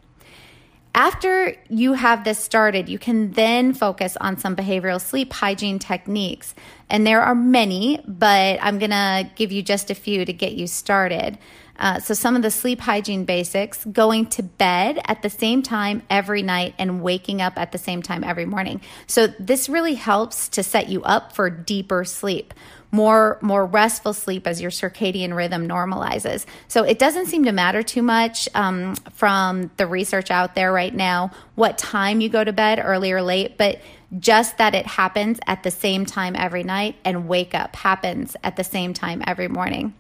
After 0.95 1.57
you 1.71 1.95
have 1.95 2.25
this 2.25 2.39
started, 2.39 2.91
you 2.91 2.99
can 2.99 3.31
then 3.31 3.73
focus 3.73 4.19
on 4.21 4.37
some 4.37 4.55
behavioral 4.55 5.01
sleep 5.01 5.33
hygiene 5.33 5.79
techniques. 5.79 6.55
And 6.91 7.07
there 7.07 7.23
are 7.23 7.35
many, 7.35 8.05
but 8.07 8.59
I'm 8.61 8.79
going 8.79 8.91
to 8.91 9.31
give 9.35 9.51
you 9.51 9.63
just 9.63 9.91
a 9.91 9.95
few 9.95 10.27
to 10.27 10.33
get 10.35 10.53
you 10.53 10.67
started. 10.67 11.39
Uh, 11.81 11.99
so, 11.99 12.13
some 12.13 12.37
of 12.37 12.43
the 12.43 12.51
sleep 12.51 12.79
hygiene 12.79 13.25
basics 13.25 13.85
going 13.87 14.27
to 14.27 14.43
bed 14.43 15.01
at 15.07 15.23
the 15.23 15.31
same 15.31 15.63
time 15.63 16.03
every 16.11 16.43
night 16.43 16.75
and 16.79 17.03
waking 17.03 17.41
up 17.41 17.55
at 17.57 17.73
the 17.73 17.79
same 17.79 18.03
time 18.03 18.23
every 18.23 18.45
morning. 18.45 18.81
So, 19.07 19.29
this 19.39 19.69
really 19.69 19.95
helps 19.95 20.49
to 20.51 20.63
set 20.63 20.91
you 20.91 21.03
up 21.03 21.33
for 21.33 21.49
deeper 21.49 22.05
sleep. 22.05 22.53
More, 22.93 23.39
more 23.41 23.65
restful 23.65 24.13
sleep 24.13 24.49
as 24.49 24.61
your 24.61 24.73
circadian 24.73 25.35
rhythm 25.37 25.69
normalizes. 25.69 26.45
So 26.67 26.83
it 26.83 26.99
doesn't 26.99 27.27
seem 27.27 27.45
to 27.45 27.53
matter 27.53 27.85
too 27.85 28.03
much 28.03 28.49
um, 28.53 28.97
from 29.13 29.71
the 29.77 29.87
research 29.87 30.33
out 30.33 30.57
there 30.57 30.73
right 30.73 30.93
now 30.93 31.31
what 31.55 31.79
time 31.79 32.21
you 32.21 32.29
go 32.29 32.43
to 32.43 32.53
bed, 32.53 32.81
early 32.83 33.13
or 33.13 33.23
late, 33.23 33.57
but 33.57 33.81
just 34.19 34.59
that 34.59 34.75
it 34.75 34.87
happens 34.87 35.39
at 35.47 35.63
the 35.63 35.71
same 35.71 36.05
time 36.05 36.35
every 36.35 36.65
night 36.65 36.97
and 37.05 37.29
wake 37.29 37.55
up 37.55 37.77
happens 37.77 38.35
at 38.43 38.57
the 38.57 38.65
same 38.65 38.93
time 38.93 39.23
every 39.25 39.47
morning. 39.47 39.95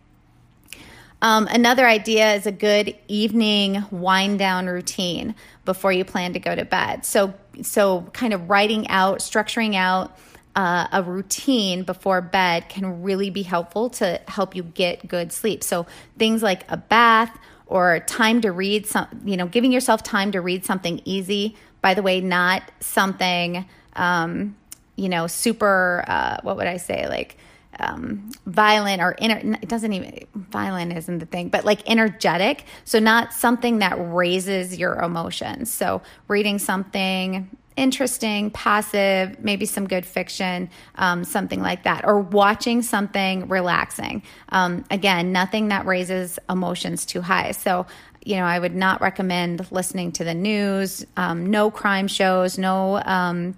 Um, 1.22 1.46
another 1.48 1.86
idea 1.86 2.34
is 2.34 2.46
a 2.46 2.52
good 2.52 2.96
evening 3.08 3.84
wind 3.90 4.38
down 4.38 4.66
routine 4.66 5.34
before 5.64 5.92
you 5.92 6.04
plan 6.04 6.32
to 6.32 6.38
go 6.38 6.54
to 6.54 6.64
bed. 6.64 7.04
So, 7.04 7.34
so 7.62 8.02
kind 8.12 8.32
of 8.32 8.48
writing 8.48 8.88
out, 8.88 9.18
structuring 9.18 9.74
out 9.74 10.16
uh, 10.56 10.86
a 10.92 11.02
routine 11.02 11.82
before 11.82 12.20
bed 12.20 12.68
can 12.68 13.02
really 13.02 13.30
be 13.30 13.42
helpful 13.42 13.90
to 13.90 14.20
help 14.28 14.56
you 14.56 14.62
get 14.62 15.06
good 15.06 15.32
sleep. 15.32 15.62
So, 15.62 15.86
things 16.18 16.42
like 16.42 16.64
a 16.70 16.76
bath 16.76 17.38
or 17.66 18.00
time 18.00 18.40
to 18.40 18.50
read 18.50 18.86
some, 18.86 19.06
you 19.24 19.36
know, 19.36 19.46
giving 19.46 19.72
yourself 19.72 20.02
time 20.02 20.32
to 20.32 20.40
read 20.40 20.64
something 20.64 21.00
easy. 21.04 21.54
By 21.82 21.94
the 21.94 22.02
way, 22.02 22.20
not 22.20 22.62
something, 22.80 23.64
um, 23.94 24.56
you 24.96 25.08
know, 25.08 25.26
super, 25.26 26.04
uh, 26.06 26.38
what 26.42 26.56
would 26.56 26.66
I 26.66 26.78
say, 26.78 27.06
like 27.08 27.36
um, 27.80 28.30
violent 28.46 29.02
or 29.02 29.16
inner, 29.18 29.58
it 29.60 29.68
doesn't 29.68 29.92
even, 29.92 30.20
violent 30.34 30.96
isn't 30.96 31.18
the 31.18 31.26
thing, 31.26 31.48
but 31.48 31.64
like 31.64 31.88
energetic. 31.90 32.64
So, 32.84 32.98
not 32.98 33.32
something 33.32 33.78
that 33.78 33.94
raises 33.98 34.78
your 34.78 34.96
emotions. 34.96 35.70
So, 35.72 36.02
reading 36.28 36.58
something 36.58 37.56
interesting, 37.76 38.50
passive, 38.50 39.42
maybe 39.42 39.64
some 39.64 39.86
good 39.86 40.04
fiction, 40.04 40.68
um, 40.96 41.24
something 41.24 41.62
like 41.62 41.84
that, 41.84 42.04
or 42.04 42.20
watching 42.20 42.82
something 42.82 43.48
relaxing. 43.48 44.22
Um, 44.50 44.84
again, 44.90 45.32
nothing 45.32 45.68
that 45.68 45.86
raises 45.86 46.38
emotions 46.48 47.06
too 47.06 47.22
high. 47.22 47.52
So, 47.52 47.86
you 48.22 48.36
know, 48.36 48.44
I 48.44 48.58
would 48.58 48.74
not 48.74 49.00
recommend 49.00 49.70
listening 49.72 50.12
to 50.12 50.24
the 50.24 50.34
news, 50.34 51.06
um, 51.16 51.46
no 51.46 51.70
crime 51.70 52.06
shows, 52.06 52.58
no, 52.58 53.00
um, 53.04 53.56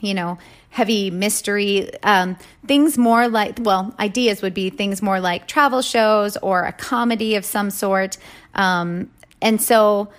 you 0.00 0.14
know, 0.14 0.38
heavy 0.70 1.10
mystery, 1.10 1.90
um, 2.02 2.36
things 2.66 2.98
more 2.98 3.28
like, 3.28 3.58
well, 3.60 3.94
ideas 3.98 4.42
would 4.42 4.54
be 4.54 4.70
things 4.70 5.02
more 5.02 5.20
like 5.20 5.46
travel 5.46 5.82
shows 5.82 6.36
or 6.38 6.64
a 6.64 6.72
comedy 6.72 7.34
of 7.34 7.44
some 7.44 7.70
sort. 7.70 8.18
Um, 8.54 9.10
and 9.40 9.60
so, 9.60 10.10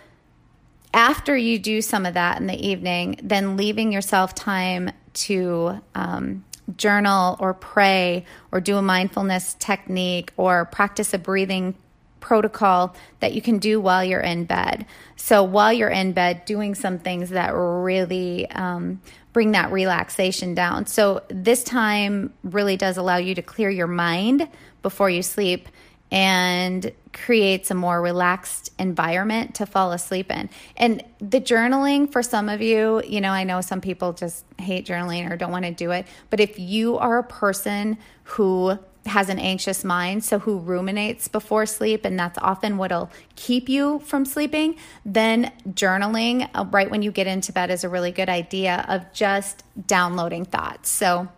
after 0.91 1.37
you 1.37 1.59
do 1.59 1.81
some 1.81 2.05
of 2.05 2.15
that 2.15 2.39
in 2.39 2.47
the 2.47 2.67
evening, 2.67 3.19
then 3.21 3.55
leaving 3.57 3.91
yourself 3.91 4.33
time 4.33 4.89
to 5.13 5.79
um, 5.93 6.43
journal 6.77 7.37
or 7.39 7.53
pray 7.53 8.25
or 8.51 8.59
do 8.59 8.77
a 8.77 8.81
mindfulness 8.81 9.55
technique 9.59 10.33
or 10.35 10.65
practice 10.65 11.13
a 11.13 11.19
breathing 11.19 11.75
protocol 12.19 12.95
that 13.19 13.33
you 13.33 13.41
can 13.41 13.59
do 13.59 13.79
while 13.79 14.03
you're 14.03 14.19
in 14.19 14.45
bed. 14.45 14.85
So, 15.15 15.43
while 15.43 15.73
you're 15.73 15.89
in 15.89 16.13
bed, 16.13 16.45
doing 16.45 16.75
some 16.75 16.99
things 16.99 17.29
that 17.29 17.51
really 17.51 18.49
um, 18.51 19.01
bring 19.39 19.53
that 19.53 19.71
relaxation 19.71 20.53
down. 20.53 20.85
So, 20.85 21.23
this 21.29 21.63
time 21.63 22.33
really 22.43 22.75
does 22.75 22.97
allow 22.97 23.15
you 23.15 23.35
to 23.35 23.41
clear 23.41 23.69
your 23.69 23.87
mind 23.87 24.49
before 24.81 25.09
you 25.09 25.23
sleep 25.23 25.69
and 26.11 26.91
creates 27.13 27.71
a 27.71 27.73
more 27.73 28.01
relaxed 28.01 28.73
environment 28.77 29.55
to 29.55 29.65
fall 29.65 29.93
asleep 29.93 30.29
in. 30.29 30.49
And 30.75 31.01
the 31.19 31.39
journaling 31.39 32.11
for 32.11 32.21
some 32.21 32.49
of 32.49 32.61
you, 32.61 33.01
you 33.07 33.21
know, 33.21 33.31
I 33.31 33.45
know 33.45 33.61
some 33.61 33.79
people 33.79 34.11
just 34.11 34.43
hate 34.57 34.85
journaling 34.85 35.31
or 35.31 35.37
don't 35.37 35.53
want 35.53 35.63
to 35.63 35.71
do 35.71 35.91
it, 35.91 36.05
but 36.29 36.41
if 36.41 36.59
you 36.59 36.97
are 36.97 37.19
a 37.19 37.23
person 37.23 37.97
who 38.23 38.77
has 39.05 39.29
an 39.29 39.39
anxious 39.39 39.83
mind, 39.83 40.23
so 40.23 40.39
who 40.39 40.59
ruminates 40.59 41.27
before 41.27 41.65
sleep, 41.65 42.05
and 42.05 42.19
that's 42.19 42.37
often 42.39 42.77
what'll 42.77 43.09
keep 43.35 43.69
you 43.69 43.99
from 43.99 44.25
sleeping, 44.25 44.75
then 45.05 45.51
journaling 45.69 46.49
uh, 46.53 46.65
right 46.71 46.91
when 46.91 47.01
you 47.01 47.11
get 47.11 47.27
into 47.27 47.51
bed 47.51 47.71
is 47.71 47.83
a 47.83 47.89
really 47.89 48.11
good 48.11 48.29
idea 48.29 48.85
of 48.87 49.11
just 49.13 49.63
downloading 49.87 50.45
thoughts. 50.45 50.89
So 50.89 51.29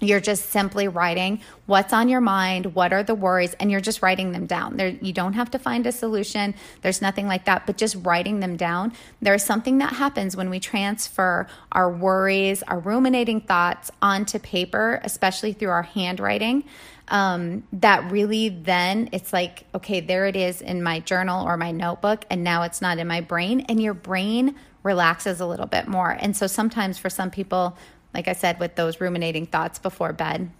you're 0.00 0.20
just 0.20 0.50
simply 0.50 0.88
writing 0.88 1.40
what's 1.66 1.92
on 1.92 2.08
your 2.08 2.20
mind, 2.20 2.74
what 2.74 2.92
are 2.92 3.02
the 3.02 3.14
worries, 3.14 3.54
and 3.54 3.70
you're 3.70 3.80
just 3.80 4.02
writing 4.02 4.32
them 4.32 4.46
down. 4.46 4.76
There, 4.76 4.88
you 4.88 5.12
don't 5.12 5.32
have 5.32 5.50
to 5.52 5.58
find 5.58 5.86
a 5.86 5.92
solution. 5.92 6.54
There's 6.82 7.00
nothing 7.00 7.26
like 7.26 7.46
that, 7.46 7.66
but 7.66 7.78
just 7.78 7.96
writing 8.02 8.40
them 8.40 8.56
down. 8.56 8.92
There's 9.22 9.42
something 9.42 9.78
that 9.78 9.94
happens 9.94 10.36
when 10.36 10.50
we 10.50 10.60
transfer 10.60 11.46
our 11.72 11.90
worries, 11.90 12.62
our 12.64 12.78
ruminating 12.78 13.40
thoughts 13.40 13.90
onto 14.02 14.38
paper, 14.38 15.00
especially 15.02 15.52
through 15.54 15.70
our 15.70 15.82
handwriting. 15.82 16.64
um, 17.08 17.62
that 17.72 18.10
really 18.10 18.48
then 18.48 19.08
it's 19.12 19.32
like, 19.32 19.64
okay, 19.74 20.00
there 20.00 20.26
it 20.26 20.36
is 20.36 20.60
in 20.60 20.82
my 20.82 21.00
journal 21.00 21.46
or 21.46 21.56
my 21.56 21.70
notebook, 21.70 22.24
and 22.30 22.42
now 22.42 22.62
it's 22.62 22.82
not 22.82 22.98
in 22.98 23.06
my 23.06 23.20
brain, 23.20 23.60
and 23.68 23.80
your 23.80 23.94
brain 23.94 24.56
relaxes 24.82 25.40
a 25.40 25.46
little 25.46 25.66
bit 25.66 25.88
more. 25.88 26.16
And 26.18 26.36
so 26.36 26.46
sometimes 26.46 26.98
for 26.98 27.10
some 27.10 27.30
people, 27.30 27.76
like 28.16 28.28
I 28.28 28.32
said, 28.32 28.58
with 28.58 28.76
those 28.76 28.98
ruminating 28.98 29.44
thoughts 29.44 29.78
before 29.78 30.14
bed, 30.14 30.50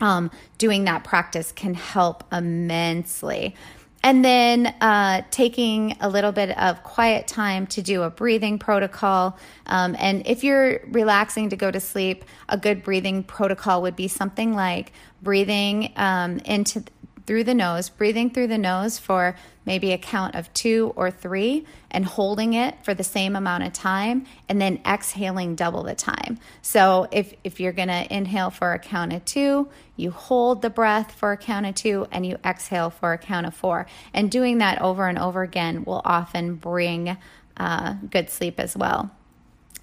um, 0.00 0.30
doing 0.56 0.84
that 0.84 1.04
practice 1.04 1.52
can 1.52 1.74
help 1.74 2.24
immensely. 2.32 3.54
And 4.02 4.24
then 4.24 4.66
uh, 4.80 5.22
taking 5.30 5.98
a 6.00 6.08
little 6.08 6.32
bit 6.32 6.56
of 6.56 6.82
quiet 6.84 7.26
time 7.26 7.66
to 7.68 7.82
do 7.82 8.02
a 8.02 8.08
breathing 8.08 8.58
protocol. 8.58 9.36
Um, 9.66 9.94
and 9.98 10.26
if 10.26 10.42
you're 10.42 10.80
relaxing 10.86 11.50
to 11.50 11.56
go 11.56 11.70
to 11.70 11.80
sleep, 11.80 12.24
a 12.48 12.56
good 12.56 12.82
breathing 12.82 13.24
protocol 13.24 13.82
would 13.82 13.96
be 13.96 14.08
something 14.08 14.54
like 14.54 14.92
breathing 15.20 15.92
um, 15.96 16.38
into 16.46 16.82
through 17.26 17.44
the 17.44 17.54
nose, 17.54 17.88
breathing 17.88 18.30
through 18.30 18.46
the 18.46 18.58
nose 18.58 18.98
for 18.98 19.36
maybe 19.64 19.92
a 19.92 19.98
count 19.98 20.34
of 20.34 20.52
two 20.54 20.92
or 20.96 21.10
three, 21.10 21.66
and 21.90 22.04
holding 22.04 22.54
it 22.54 22.76
for 22.84 22.94
the 22.94 23.02
same 23.02 23.34
amount 23.34 23.64
of 23.64 23.72
time, 23.72 24.24
and 24.48 24.60
then 24.60 24.80
exhaling 24.86 25.56
double 25.56 25.82
the 25.82 25.94
time. 25.94 26.38
So 26.62 27.08
if, 27.10 27.34
if 27.42 27.58
you're 27.58 27.72
gonna 27.72 28.06
inhale 28.10 28.50
for 28.50 28.72
a 28.72 28.78
count 28.78 29.12
of 29.12 29.24
two, 29.24 29.68
you 29.96 30.10
hold 30.10 30.62
the 30.62 30.70
breath 30.70 31.12
for 31.12 31.32
a 31.32 31.36
count 31.36 31.66
of 31.66 31.74
two, 31.74 32.06
and 32.12 32.24
you 32.24 32.38
exhale 32.44 32.90
for 32.90 33.12
a 33.12 33.18
count 33.18 33.46
of 33.46 33.54
four. 33.54 33.86
And 34.14 34.30
doing 34.30 34.58
that 34.58 34.80
over 34.80 35.08
and 35.08 35.18
over 35.18 35.42
again 35.42 35.84
will 35.84 36.02
often 36.04 36.54
bring 36.54 37.16
uh, 37.56 37.94
good 38.10 38.30
sleep 38.30 38.60
as 38.60 38.76
well. 38.76 39.10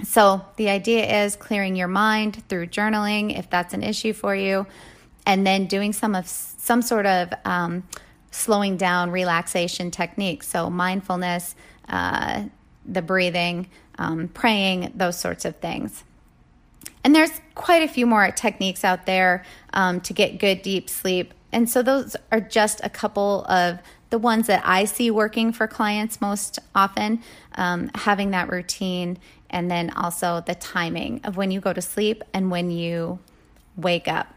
So 0.04 0.46
the 0.56 0.70
idea 0.70 1.24
is 1.24 1.36
clearing 1.36 1.76
your 1.76 1.88
mind 1.88 2.44
through 2.48 2.68
journaling 2.68 3.38
if 3.38 3.50
that's 3.50 3.74
an 3.74 3.84
issue 3.84 4.14
for 4.14 4.36
you 4.36 4.66
and 5.26 5.46
then 5.46 5.66
doing 5.66 5.94
some 5.94 6.16
of 6.16 6.28
some 6.28 6.82
sort 6.82 7.06
of 7.06 7.34
um, 7.46 7.84
slowing 8.32 8.78
down 8.78 9.12
relaxation 9.12 9.92
techniques. 9.92 10.48
So 10.48 10.70
mindfulness, 10.70 11.56
uh, 11.88 12.46
the 12.86 13.02
breathing, 13.02 13.68
um, 13.98 14.28
praying, 14.28 14.94
those 14.96 15.18
sorts 15.18 15.46
of 15.46 15.56
things. 15.58 16.04
And 17.04 17.14
there's 17.14 17.32
quite 17.56 17.84
a 17.84 17.88
few 17.88 18.06
more 18.06 18.32
techniques 18.32 18.84
out 18.84 19.06
there 19.06 19.44
um, 19.74 20.02
to 20.02 20.14
get 20.14 20.40
good 20.40 20.62
deep 20.62 20.90
sleep. 20.90 21.34
And 21.52 21.70
so 21.70 21.84
those 21.84 22.16
are 22.32 22.40
just 22.40 22.82
a 22.84 22.90
couple 22.90 23.46
of 23.46 23.80
the 24.10 24.18
ones 24.18 24.48
that 24.48 24.62
I 24.66 24.86
see 24.86 25.12
working 25.12 25.52
for 25.52 25.68
clients 25.68 26.22
most 26.22 26.60
often, 26.74 27.22
um, 27.56 27.92
having 27.96 28.32
that 28.32 28.50
routine, 28.50 29.18
and 29.50 29.70
then 29.70 29.90
also 29.92 30.44
the 30.46 30.56
timing 30.56 31.22
of 31.24 31.36
when 31.36 31.52
you 31.52 31.60
go 31.60 31.74
to 31.74 31.82
sleep 31.82 32.24
and 32.34 32.50
when 32.50 32.72
you 32.72 33.20
wake 33.76 34.08
up 34.08 34.28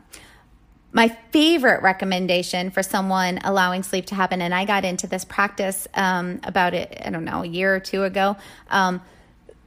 my 0.96 1.08
favorite 1.30 1.82
recommendation 1.82 2.70
for 2.70 2.82
someone 2.82 3.38
allowing 3.44 3.82
sleep 3.82 4.06
to 4.06 4.14
happen, 4.14 4.40
and 4.40 4.54
I 4.54 4.64
got 4.64 4.82
into 4.82 5.06
this 5.06 5.26
practice 5.26 5.86
um, 5.92 6.40
about 6.42 6.72
it, 6.72 7.02
I 7.04 7.10
don't 7.10 7.26
know, 7.26 7.42
a 7.42 7.46
year 7.46 7.76
or 7.76 7.80
two 7.80 8.04
ago. 8.04 8.38
Um, 8.70 9.02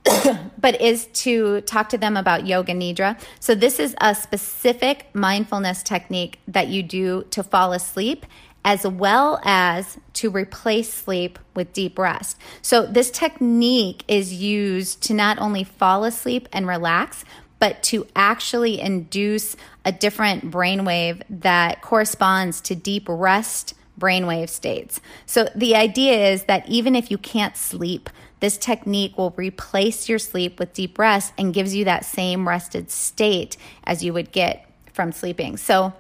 but 0.58 0.82
is 0.82 1.06
to 1.14 1.62
talk 1.62 1.90
to 1.90 2.00
them 2.00 2.18
about 2.18 2.48
yoga 2.48 2.74
nidra. 2.74 3.22
So, 3.40 3.54
this 3.54 3.80
is 3.80 3.94
a 4.02 4.16
specific 4.16 5.06
mindfulness 5.14 5.84
technique 5.84 6.40
that 6.48 6.70
you 6.70 6.82
do 6.82 7.28
to 7.30 7.44
fall 7.44 7.74
asleep 7.74 8.26
as 8.66 8.88
well 8.88 9.40
as 9.44 10.00
to 10.14 10.32
replace 10.32 10.92
sleep 10.92 11.38
with 11.54 11.74
deep 11.74 12.00
rest. 12.00 12.40
So, 12.64 12.88
this 12.88 13.12
technique 13.12 14.04
is 14.08 14.34
used 14.34 15.04
to 15.04 15.14
not 15.14 15.38
only 15.38 15.64
fall 15.64 16.06
asleep 16.06 16.50
and 16.52 16.66
relax, 16.66 17.24
but 17.60 17.84
to 17.84 18.08
actually 18.16 18.80
induce 18.80 19.56
a 19.86 19.92
different 19.92 20.50
brainwave 20.50 21.22
that 21.30 21.82
corresponds 21.82 22.62
to 22.62 22.76
deep 22.76 23.06
rest 23.08 23.74
brainwave 24.00 24.50
states. 24.50 25.02
So 25.26 25.50
the 25.56 25.76
idea 25.76 26.32
is 26.32 26.46
that 26.46 26.68
even 26.70 26.96
if 26.96 27.12
you 27.12 27.18
can't 27.18 27.58
sleep, 27.58 28.10
this 28.40 28.58
technique 28.58 29.18
will 29.18 29.32
replace 29.32 30.08
your 30.08 30.20
sleep 30.20 30.60
with 30.60 30.74
deep 30.74 30.98
rest 30.98 31.34
and 31.38 31.54
gives 31.54 31.76
you 31.76 31.86
that 31.86 32.06
same 32.06 32.48
rested 32.48 32.90
state 32.90 33.58
as 33.84 34.04
you 34.04 34.14
would 34.14 34.32
get 34.32 34.66
from 34.94 35.12
sleeping. 35.12 35.58
So 35.58 35.94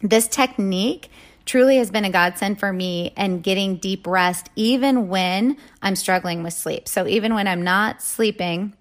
this 0.00 0.28
technique 0.28 1.08
truly 1.44 1.76
has 1.78 1.90
been 1.90 2.04
a 2.04 2.10
godsend 2.10 2.60
for 2.60 2.72
me 2.72 3.12
and 3.16 3.42
getting 3.42 3.76
deep 3.76 4.06
rest 4.06 4.48
even 4.56 5.08
when 5.08 5.56
I'm 5.82 5.96
struggling 5.96 6.42
with 6.42 6.52
sleep. 6.52 6.88
So 6.88 7.06
even 7.06 7.34
when 7.34 7.48
I'm 7.48 7.62
not 7.62 8.02
sleeping, 8.02 8.74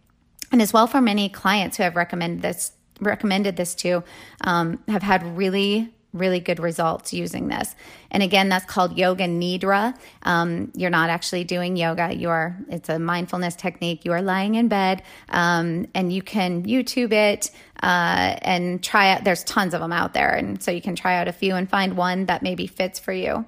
and 0.54 0.62
as 0.62 0.72
well 0.72 0.88
for 0.88 1.02
many 1.02 1.28
clients 1.28 1.76
who 1.76 1.84
have 1.84 1.98
recommended 1.98 2.42
this 2.42 2.72
recommended 3.02 3.58
this 3.58 3.76
to 3.76 4.04
um, 4.42 4.80
have 4.88 5.02
had 5.02 5.36
really 5.36 5.92
really 6.13 6.39
good 6.39 6.60
results 6.60 7.12
using 7.12 7.48
this. 7.48 7.76
And 8.12 8.22
again 8.22 8.48
that's 8.48 8.66
called 8.66 8.96
yoga 8.96 9.26
nidra. 9.26 9.98
Um, 10.22 10.72
you're 10.76 10.92
not 10.92 11.10
actually 11.10 11.44
doing 11.44 11.76
yoga. 11.76 12.13
You 12.13 12.30
are 12.30 12.56
it's 12.70 12.88
a 12.88 13.00
mindfulness 13.00 13.56
technique. 13.56 14.06
You 14.06 14.13
are 14.13 14.22
lying 14.22 14.54
in 14.56 14.68
bed 14.68 15.02
um, 15.30 15.88
and 15.96 16.13
you 16.13 16.22
can 16.22 16.63
youtube 16.63 17.12
it 17.12 17.50
uh, 17.82 18.38
and 18.44 18.82
try 18.82 19.12
out 19.12 19.24
there's 19.24 19.44
tons 19.44 19.74
of 19.74 19.82
them 19.82 19.92
out 19.92 20.13
there. 20.13 20.30
And 20.30 20.62
so 20.62 20.70
you 20.70 20.82
can 20.82 20.96
try 20.96 21.18
out 21.18 21.28
a 21.28 21.34
few 21.34 21.56
and 21.56 21.68
find 21.68 21.98
one 21.98 22.28
that 22.28 22.44
maybe 22.44 22.68
fits 22.68 23.00
for 23.00 23.12
you 23.12 23.46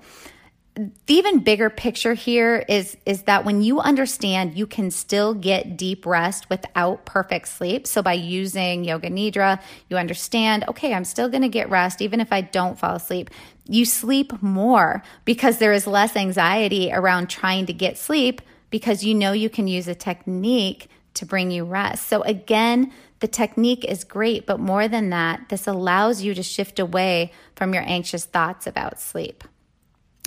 the 0.75 1.13
even 1.13 1.39
bigger 1.39 1.69
picture 1.69 2.13
here 2.13 2.65
is 2.67 2.97
is 3.05 3.23
that 3.23 3.45
when 3.45 3.61
you 3.61 3.79
understand 3.79 4.57
you 4.57 4.67
can 4.67 4.91
still 4.91 5.33
get 5.33 5.77
deep 5.77 6.05
rest 6.05 6.49
without 6.49 7.05
perfect 7.05 7.47
sleep 7.47 7.87
so 7.87 8.01
by 8.01 8.11
using 8.11 8.83
yoga 8.83 9.09
nidra 9.09 9.61
you 9.89 9.95
understand 9.95 10.65
okay 10.67 10.93
i'm 10.93 11.05
still 11.05 11.29
going 11.29 11.41
to 11.41 11.47
get 11.47 11.69
rest 11.69 12.01
even 12.01 12.19
if 12.19 12.33
i 12.33 12.41
don't 12.41 12.79
fall 12.79 12.95
asleep. 12.95 13.29
You 13.67 13.85
sleep 13.85 14.41
more 14.41 15.01
because 15.23 15.57
there 15.57 15.73
is 15.73 15.87
less 15.87 16.15
anxiety 16.15 16.91
around 16.93 17.29
trying 17.29 17.65
to 17.65 17.73
get 17.73 17.97
sleep 17.97 18.41
because 18.69 19.03
you 19.03 19.15
know 19.15 19.31
you 19.31 19.49
can 19.49 19.67
use 19.67 19.87
a 19.87 19.95
technique 19.95 20.87
to 21.15 21.25
bring 21.25 21.49
you 21.49 21.63
rest. 21.65 22.07
So 22.07 22.21
again 22.23 22.91
the 23.21 23.27
technique 23.27 23.83
is 23.83 24.03
great 24.03 24.45
but 24.45 24.59
more 24.59 24.87
than 24.87 25.09
that 25.09 25.49
this 25.49 25.67
allows 25.67 26.21
you 26.21 26.33
to 26.35 26.43
shift 26.43 26.79
away 26.79 27.31
from 27.55 27.73
your 27.73 27.83
anxious 27.87 28.25
thoughts 28.25 28.67
about 28.67 28.99
sleep 28.99 29.43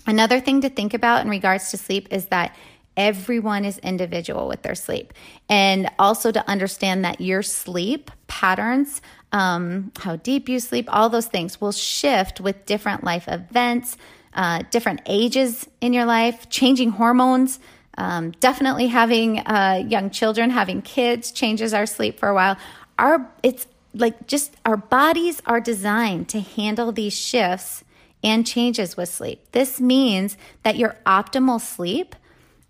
Another 0.08 0.40
thing 0.40 0.62
to 0.62 0.70
think 0.70 0.94
about 0.94 1.22
in 1.22 1.28
regards 1.28 1.70
to 1.70 1.76
sleep 1.76 2.08
is 2.10 2.26
that 2.26 2.56
everyone 2.96 3.66
is 3.66 3.76
individual 3.78 4.48
with 4.48 4.62
their 4.62 4.74
sleep. 4.74 5.12
And 5.50 5.90
also 5.98 6.32
to 6.32 6.48
understand 6.48 7.04
that 7.04 7.20
your 7.20 7.42
sleep 7.42 8.10
patterns, 8.26 9.02
um, 9.32 9.92
how 9.98 10.16
deep 10.16 10.48
you 10.48 10.60
sleep, 10.60 10.88
all 10.90 11.10
those 11.10 11.26
things 11.26 11.60
will 11.60 11.72
shift 11.72 12.40
with 12.40 12.64
different 12.64 13.04
life 13.04 13.28
events, 13.28 13.98
uh, 14.32 14.62
different 14.70 15.02
ages 15.04 15.68
in 15.82 15.92
your 15.92 16.06
life, 16.06 16.48
changing 16.48 16.92
hormones. 16.92 17.60
Um, 17.98 18.30
definitely 18.40 18.86
having 18.86 19.40
uh, 19.40 19.84
young 19.86 20.08
children, 20.08 20.48
having 20.48 20.80
kids 20.80 21.32
changes 21.32 21.74
our 21.74 21.84
sleep 21.84 22.18
for 22.18 22.30
a 22.30 22.34
while. 22.34 22.56
Our 22.98 23.30
it's 23.42 23.66
like 23.92 24.26
just 24.26 24.54
our 24.64 24.76
bodies 24.76 25.42
are 25.44 25.60
designed 25.60 26.28
to 26.30 26.40
handle 26.40 26.92
these 26.92 27.14
shifts 27.14 27.84
and 28.22 28.46
changes 28.46 28.96
with 28.96 29.08
sleep. 29.08 29.52
This 29.52 29.80
means 29.80 30.36
that 30.62 30.76
your 30.76 30.96
optimal 31.06 31.60
sleep 31.60 32.14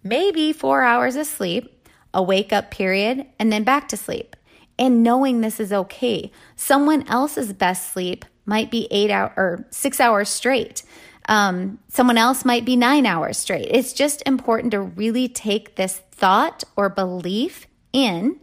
may 0.02 0.30
be 0.30 0.52
four 0.52 0.82
hours 0.82 1.16
of 1.16 1.26
sleep, 1.26 1.88
a 2.12 2.22
wake 2.22 2.52
up 2.52 2.70
period, 2.70 3.26
and 3.38 3.52
then 3.52 3.64
back 3.64 3.88
to 3.88 3.96
sleep. 3.96 4.36
And 4.78 5.02
knowing 5.02 5.40
this 5.40 5.58
is 5.58 5.72
okay. 5.72 6.30
Someone 6.54 7.06
else's 7.08 7.52
best 7.52 7.92
sleep 7.92 8.24
might 8.46 8.70
be 8.70 8.88
eight 8.90 9.10
hour 9.10 9.32
or 9.36 9.66
six 9.70 10.00
hours 10.00 10.28
straight. 10.28 10.82
Um, 11.28 11.78
someone 11.88 12.16
else 12.16 12.44
might 12.44 12.64
be 12.64 12.76
nine 12.76 13.04
hours 13.04 13.36
straight. 13.36 13.68
It's 13.70 13.92
just 13.92 14.22
important 14.24 14.70
to 14.70 14.80
really 14.80 15.28
take 15.28 15.76
this 15.76 15.98
thought 16.10 16.64
or 16.76 16.88
belief 16.88 17.66
in 17.92 18.38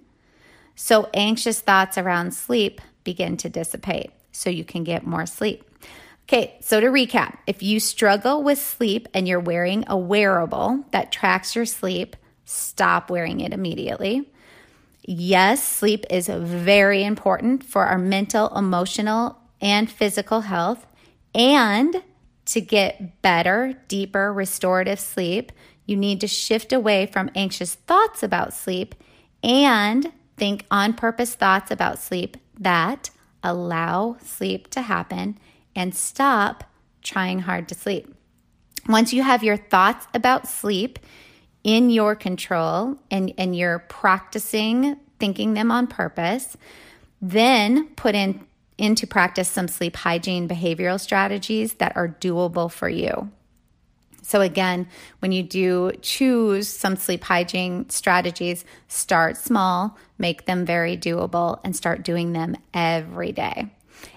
so 0.75 1.09
anxious 1.13 1.61
thoughts 1.61 1.97
around 1.97 2.33
sleep 2.33 2.81
begin 3.03 3.37
to 3.37 3.49
dissipate 3.49 4.11
so 4.31 4.49
you 4.49 4.65
can 4.65 4.83
get 4.83 5.07
more 5.07 5.25
sleep. 5.25 5.63
Okay, 6.27 6.57
so 6.59 6.81
to 6.81 6.88
recap, 6.88 7.38
if 7.45 7.61
you 7.61 7.79
struggle 7.79 8.41
with 8.41 8.57
sleep 8.57 9.07
and 9.13 9.27
you're 9.27 9.39
wearing 9.39 9.83
a 9.88 9.95
wearable 9.95 10.83
that 10.89 11.11
tracks 11.11 11.55
your 11.55 11.67
sleep, 11.67 12.15
stop 12.45 13.11
wearing 13.11 13.41
it 13.41 13.53
immediately. 13.53 14.31
Yes, 15.03 15.65
sleep 15.65 16.03
is 16.09 16.27
very 16.27 17.03
important 17.03 17.63
for 17.63 17.85
our 17.85 17.99
mental, 17.99 18.49
emotional, 18.57 19.38
and 19.61 19.89
physical 19.89 20.41
health. 20.41 20.88
And 21.35 22.03
to 22.45 22.61
get 22.61 23.21
better, 23.21 23.75
deeper, 23.88 24.33
restorative 24.33 24.99
sleep, 24.99 25.51
you 25.85 25.95
need 25.95 26.21
to 26.21 26.27
shift 26.27 26.73
away 26.73 27.05
from 27.05 27.29
anxious 27.35 27.75
thoughts 27.75 28.23
about 28.23 28.51
sleep 28.51 28.95
and 29.43 30.11
think 30.38 30.65
on 30.71 30.93
purpose 30.93 31.35
thoughts 31.35 31.69
about 31.69 31.99
sleep 31.99 32.38
that 32.59 33.11
allow 33.43 34.17
sleep 34.23 34.71
to 34.71 34.81
happen 34.81 35.38
and 35.75 35.95
stop 35.95 36.63
trying 37.01 37.39
hard 37.39 37.67
to 37.69 37.75
sleep. 37.75 38.13
Once 38.88 39.13
you 39.13 39.23
have 39.23 39.43
your 39.43 39.57
thoughts 39.57 40.07
about 40.13 40.47
sleep 40.47 40.99
in 41.63 41.89
your 41.89 42.15
control 42.15 42.97
and, 43.09 43.33
and 43.38 43.55
you're 43.55 43.79
practicing 43.79 44.97
thinking 45.19 45.53
them 45.53 45.71
on 45.71 45.88
purpose, 45.88 46.57
then 47.21 47.88
put 47.95 48.15
in 48.15 48.45
into 48.77 49.07
practice 49.07 49.47
some 49.47 49.67
sleep 49.67 49.95
hygiene 49.95 50.47
behavioral 50.47 50.99
strategies 50.99 51.75
that 51.75 51.95
are 51.95 52.09
doable 52.09 52.69
for 52.69 52.89
you. 52.89 53.31
So, 54.21 54.41
again, 54.41 54.88
when 55.19 55.31
you 55.31 55.43
do 55.43 55.91
choose 56.01 56.67
some 56.67 56.95
sleep 56.95 57.23
hygiene 57.23 57.89
strategies, 57.89 58.65
start 58.88 59.38
small, 59.38 59.97
make 60.17 60.45
them 60.45 60.65
very 60.65 60.97
doable, 60.97 61.59
and 61.63 61.75
start 61.75 62.03
doing 62.03 62.33
them 62.33 62.57
every 62.73 63.31
day. 63.31 63.69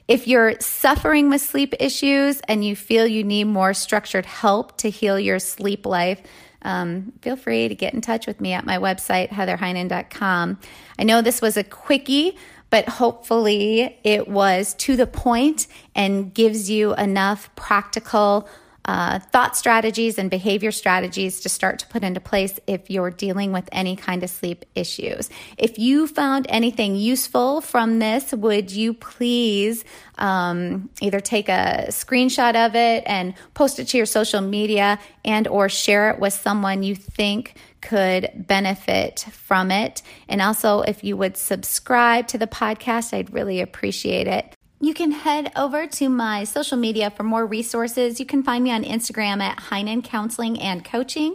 If 0.06 0.26
you're 0.26 0.58
suffering 0.60 1.28
with 1.28 1.40
sleep 1.40 1.74
issues 1.78 2.40
and 2.48 2.64
you 2.64 2.74
feel 2.74 3.06
you 3.06 3.24
need 3.24 3.44
more 3.44 3.74
structured 3.74 4.26
help 4.26 4.78
to 4.78 4.90
heal 4.90 5.18
your 5.18 5.38
sleep 5.38 5.84
life, 5.84 6.22
um, 6.62 7.12
feel 7.22 7.36
free 7.36 7.68
to 7.68 7.74
get 7.74 7.94
in 7.94 8.00
touch 8.00 8.26
with 8.26 8.40
me 8.40 8.52
at 8.52 8.64
my 8.64 8.78
website, 8.78 9.28
heatherheynen.com. 9.28 10.58
I 10.98 11.04
know 11.04 11.22
this 11.22 11.40
was 11.40 11.56
a 11.56 11.64
quickie, 11.64 12.36
but 12.70 12.88
hopefully 12.88 13.98
it 14.04 14.28
was 14.28 14.74
to 14.74 14.96
the 14.96 15.06
point 15.06 15.66
and 15.94 16.34
gives 16.34 16.68
you 16.68 16.94
enough 16.94 17.54
practical 17.54 18.48
uh, 18.88 19.18
thought 19.18 19.54
strategies 19.54 20.16
and 20.16 20.30
behavior 20.30 20.72
strategies 20.72 21.42
to 21.42 21.48
start 21.50 21.78
to 21.78 21.86
put 21.88 22.02
into 22.02 22.20
place 22.20 22.58
if 22.66 22.90
you're 22.90 23.10
dealing 23.10 23.52
with 23.52 23.68
any 23.70 23.94
kind 23.94 24.22
of 24.22 24.30
sleep 24.30 24.64
issues. 24.74 25.28
If 25.58 25.78
you 25.78 26.06
found 26.06 26.46
anything 26.48 26.96
useful 26.96 27.60
from 27.60 27.98
this, 27.98 28.32
would 28.32 28.72
you 28.72 28.94
please 28.94 29.84
um, 30.16 30.88
either 31.02 31.20
take 31.20 31.50
a 31.50 31.88
screenshot 31.90 32.56
of 32.56 32.74
it 32.74 33.04
and 33.06 33.34
post 33.52 33.78
it 33.78 33.88
to 33.88 33.98
your 33.98 34.06
social 34.06 34.40
media 34.40 34.98
and 35.22 35.46
or 35.46 35.68
share 35.68 36.10
it 36.10 36.18
with 36.18 36.32
someone 36.32 36.82
you 36.82 36.94
think 36.94 37.56
could 37.82 38.30
benefit 38.34 39.26
from 39.32 39.70
it. 39.70 40.00
And 40.30 40.40
also, 40.40 40.80
if 40.80 41.04
you 41.04 41.14
would 41.18 41.36
subscribe 41.36 42.26
to 42.28 42.38
the 42.38 42.46
podcast, 42.46 43.12
I'd 43.12 43.34
really 43.34 43.60
appreciate 43.60 44.26
it. 44.26 44.57
You 44.80 44.94
can 44.94 45.10
head 45.10 45.50
over 45.56 45.88
to 45.88 46.08
my 46.08 46.44
social 46.44 46.76
media 46.76 47.10
for 47.10 47.24
more 47.24 47.44
resources. 47.44 48.20
You 48.20 48.26
can 48.26 48.44
find 48.44 48.62
me 48.62 48.70
on 48.70 48.84
Instagram 48.84 49.42
at 49.42 49.58
Heynen 49.58 50.04
Counseling 50.04 50.60
and 50.60 50.84
Coaching. 50.84 51.34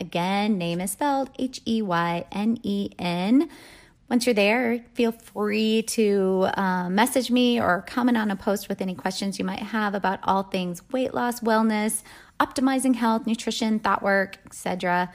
Again, 0.00 0.58
name 0.58 0.80
is 0.80 0.92
spelled 0.92 1.30
H 1.36 1.60
E 1.66 1.82
Y 1.82 2.24
N 2.30 2.56
E 2.62 2.90
N. 2.96 3.48
Once 4.08 4.26
you're 4.26 4.34
there, 4.34 4.84
feel 4.94 5.10
free 5.10 5.82
to 5.82 6.46
uh, 6.54 6.88
message 6.88 7.32
me 7.32 7.60
or 7.60 7.82
comment 7.82 8.16
on 8.16 8.30
a 8.30 8.36
post 8.36 8.68
with 8.68 8.80
any 8.80 8.94
questions 8.94 9.40
you 9.40 9.44
might 9.44 9.58
have 9.58 9.94
about 9.94 10.20
all 10.22 10.44
things 10.44 10.80
weight 10.92 11.12
loss, 11.12 11.40
wellness, 11.40 12.04
optimizing 12.38 12.94
health, 12.94 13.26
nutrition, 13.26 13.80
thought 13.80 14.04
work, 14.04 14.38
etc. 14.46 15.12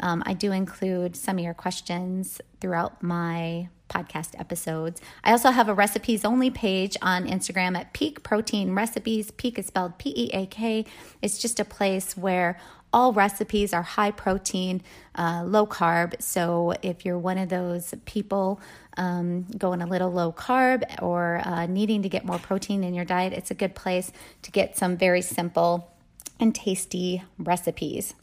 Um, 0.00 0.22
I 0.26 0.34
do 0.34 0.52
include 0.52 1.16
some 1.16 1.38
of 1.38 1.44
your 1.44 1.54
questions 1.54 2.42
throughout 2.60 3.02
my 3.02 3.70
podcast 3.92 4.30
episodes. 4.44 5.00
I 5.22 5.30
also 5.32 5.50
have 5.50 5.68
a 5.68 5.74
recipes 5.84 6.24
only 6.24 6.50
page 6.50 6.94
on 7.02 7.20
Instagram 7.26 7.72
at 7.80 7.92
Peak 7.92 8.14
Protein 8.22 8.74
Recipes. 8.82 9.30
Peak 9.40 9.58
is 9.58 9.66
spelled 9.66 9.98
P 9.98 10.04
E 10.16 10.30
A 10.40 10.46
K. 10.46 10.84
It's 11.20 11.38
just 11.44 11.60
a 11.60 11.64
place 11.64 12.08
where 12.16 12.50
all 12.94 13.12
recipes 13.14 13.72
are 13.72 13.82
high 13.98 14.10
protein, 14.10 14.82
uh, 15.22 15.42
low 15.46 15.66
carb. 15.66 16.20
So 16.20 16.74
if 16.82 16.96
you're 17.04 17.18
one 17.30 17.38
of 17.38 17.48
those 17.48 17.94
people 18.04 18.60
um, 18.98 19.46
going 19.64 19.80
a 19.80 19.86
little 19.86 20.12
low 20.12 20.30
carb 20.30 20.80
or 21.00 21.40
uh, 21.42 21.64
needing 21.66 22.02
to 22.02 22.10
get 22.10 22.22
more 22.24 22.38
protein 22.38 22.84
in 22.84 22.92
your 22.92 23.06
diet, 23.06 23.32
it's 23.32 23.50
a 23.50 23.54
good 23.62 23.74
place 23.74 24.12
to 24.42 24.50
get 24.50 24.76
some 24.76 24.98
very 24.98 25.22
simple 25.22 25.72
and 26.38 26.54
tasty 26.54 27.22
recipes. 27.38 28.14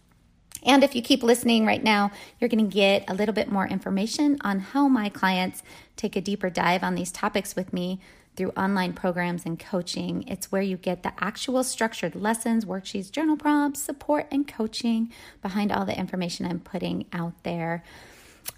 And 0.63 0.84
if 0.84 0.95
you 0.95 1.02
keep 1.02 1.24
listening 1.24 1.65
right 1.65 1.84
now, 1.84 2.12
you're 2.39 2.50
going 2.50 2.67
to 2.69 2.74
get 2.74 3.10
a 3.10 3.13
little 3.13 3.34
bit 3.34 3.52
more 3.52 3.67
information 3.67 4.38
on 4.41 4.60
how 4.60 4.88
my 4.88 5.10
clients 5.10 5.63
take 5.95 6.15
a 6.15 6.22
deeper 6.22 6.50
dive 6.50 6.84
on 6.84 6.95
these 6.95 7.12
topics 7.12 7.56
with 7.56 7.72
me 7.74 8.00
through 8.36 8.52
online 8.52 8.93
programs 8.93 9.45
and 9.45 9.60
coaching. 9.60 10.24
It's 10.28 10.52
where 10.52 10.62
you 10.62 10.78
get 10.78 11.04
the 11.04 11.13
actual 11.19 11.63
structured 11.63 12.15
lessons, 12.15 12.63
worksheets, 12.65 13.12
journal 13.12 13.36
prompts, 13.36 13.82
support, 13.82 14.28
and 14.32 14.48
coaching 14.48 15.12
behind 15.41 15.72
all 15.72 15.86
the 15.86 15.98
information 15.98 16.45
I'm 16.45 16.60
putting 16.60 17.06
out 17.12 17.43
there. 17.43 17.84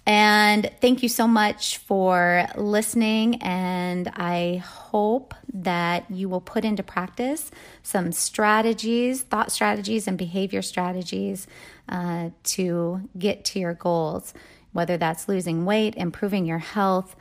And 0.04 0.68
thank 0.80 1.02
you 1.02 1.08
so 1.08 1.28
much 1.28 1.78
for 1.78 2.46
listening. 2.56 3.36
And 3.36 4.08
I 4.16 4.56
hope 4.56 5.34
that 5.52 6.10
you 6.10 6.28
will 6.28 6.40
put 6.40 6.64
into 6.64 6.82
practice 6.82 7.50
some 7.82 8.10
strategies, 8.10 9.22
thought 9.22 9.52
strategies, 9.52 10.08
and 10.08 10.18
behavior 10.18 10.62
strategies 10.62 11.46
uh, 11.88 12.30
to 12.44 13.08
get 13.16 13.44
to 13.46 13.60
your 13.60 13.74
goals, 13.74 14.34
whether 14.72 14.96
that's 14.96 15.28
losing 15.28 15.64
weight, 15.64 15.94
improving 15.96 16.46
your 16.46 16.58
health, 16.58 17.14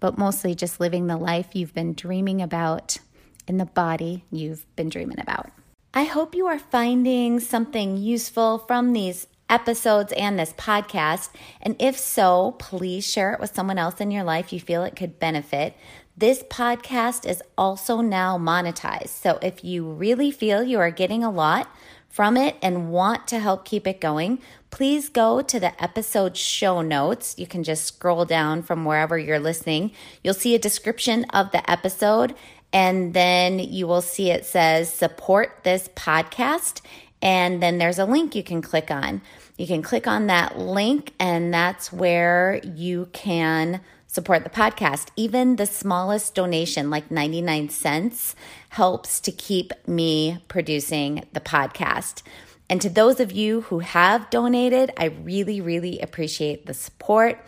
but 0.00 0.18
mostly 0.18 0.56
just 0.56 0.80
living 0.80 1.06
the 1.06 1.16
life 1.16 1.48
you've 1.54 1.74
been 1.74 1.94
dreaming 1.94 2.42
about 2.42 2.98
in 3.46 3.58
the 3.58 3.64
body 3.64 4.24
you've 4.32 4.66
been 4.74 4.88
dreaming 4.88 5.20
about. 5.20 5.50
I 5.96 6.04
hope 6.04 6.34
you 6.34 6.46
are 6.48 6.58
finding 6.58 7.38
something 7.38 7.96
useful 7.96 8.58
from 8.58 8.92
these 8.92 9.28
episodes 9.48 10.12
and 10.12 10.38
this 10.38 10.52
podcast. 10.54 11.30
And 11.60 11.76
if 11.78 11.98
so, 11.98 12.52
please 12.58 13.06
share 13.06 13.32
it 13.32 13.40
with 13.40 13.54
someone 13.54 13.78
else 13.78 14.00
in 14.00 14.10
your 14.10 14.24
life 14.24 14.52
you 14.52 14.60
feel 14.60 14.84
it 14.84 14.96
could 14.96 15.18
benefit. 15.18 15.76
This 16.16 16.44
podcast 16.44 17.28
is 17.28 17.42
also 17.58 18.00
now 18.00 18.38
monetized. 18.38 19.08
So 19.08 19.38
if 19.42 19.64
you 19.64 19.84
really 19.84 20.30
feel 20.30 20.62
you 20.62 20.78
are 20.78 20.90
getting 20.90 21.24
a 21.24 21.30
lot 21.30 21.68
from 22.08 22.36
it 22.36 22.56
and 22.62 22.92
want 22.92 23.26
to 23.26 23.40
help 23.40 23.64
keep 23.64 23.88
it 23.88 24.00
going, 24.00 24.38
please 24.70 25.08
go 25.08 25.42
to 25.42 25.58
the 25.58 25.82
episode 25.82 26.36
show 26.36 26.80
notes. 26.80 27.34
You 27.36 27.48
can 27.48 27.64
just 27.64 27.84
scroll 27.84 28.24
down 28.24 28.62
from 28.62 28.84
wherever 28.84 29.18
you're 29.18 29.40
listening. 29.40 29.90
You'll 30.22 30.34
see 30.34 30.54
a 30.54 30.58
description 30.60 31.24
of 31.30 31.50
the 31.50 31.68
episode, 31.68 32.36
and 32.72 33.14
then 33.14 33.58
you 33.58 33.88
will 33.88 34.00
see 34.00 34.30
it 34.30 34.46
says 34.46 34.94
support 34.94 35.60
this 35.64 35.88
podcast. 35.96 36.80
And 37.22 37.62
then 37.62 37.78
there's 37.78 37.98
a 37.98 38.04
link 38.04 38.34
you 38.34 38.42
can 38.42 38.62
click 38.62 38.90
on. 38.90 39.22
You 39.56 39.66
can 39.66 39.82
click 39.82 40.06
on 40.06 40.26
that 40.26 40.58
link, 40.58 41.14
and 41.18 41.54
that's 41.54 41.92
where 41.92 42.60
you 42.64 43.08
can 43.12 43.80
support 44.06 44.44
the 44.44 44.50
podcast. 44.50 45.08
Even 45.16 45.56
the 45.56 45.66
smallest 45.66 46.34
donation, 46.34 46.90
like 46.90 47.10
99 47.10 47.68
cents, 47.70 48.36
helps 48.70 49.20
to 49.20 49.32
keep 49.32 49.72
me 49.86 50.38
producing 50.48 51.24
the 51.32 51.40
podcast. 51.40 52.22
And 52.68 52.80
to 52.80 52.88
those 52.88 53.20
of 53.20 53.32
you 53.32 53.62
who 53.62 53.80
have 53.80 54.30
donated, 54.30 54.90
I 54.96 55.06
really, 55.06 55.60
really 55.60 56.00
appreciate 56.00 56.66
the 56.66 56.74
support. 56.74 57.38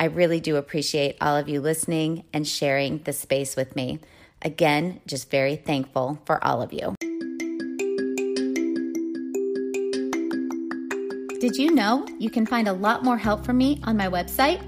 I 0.00 0.04
really 0.06 0.40
do 0.40 0.56
appreciate 0.56 1.16
all 1.20 1.36
of 1.36 1.48
you 1.48 1.60
listening 1.60 2.24
and 2.32 2.46
sharing 2.46 2.98
the 2.98 3.12
space 3.12 3.54
with 3.54 3.76
me. 3.76 4.00
Again, 4.40 5.00
just 5.06 5.30
very 5.30 5.56
thankful 5.56 6.20
for 6.24 6.42
all 6.44 6.62
of 6.62 6.72
you. 6.72 6.96
Did 11.42 11.56
you 11.56 11.74
know 11.74 12.06
you 12.20 12.30
can 12.30 12.46
find 12.46 12.68
a 12.68 12.72
lot 12.72 13.02
more 13.02 13.18
help 13.18 13.44
from 13.44 13.58
me 13.58 13.80
on 13.82 13.96
my 13.96 14.06
website? 14.06 14.62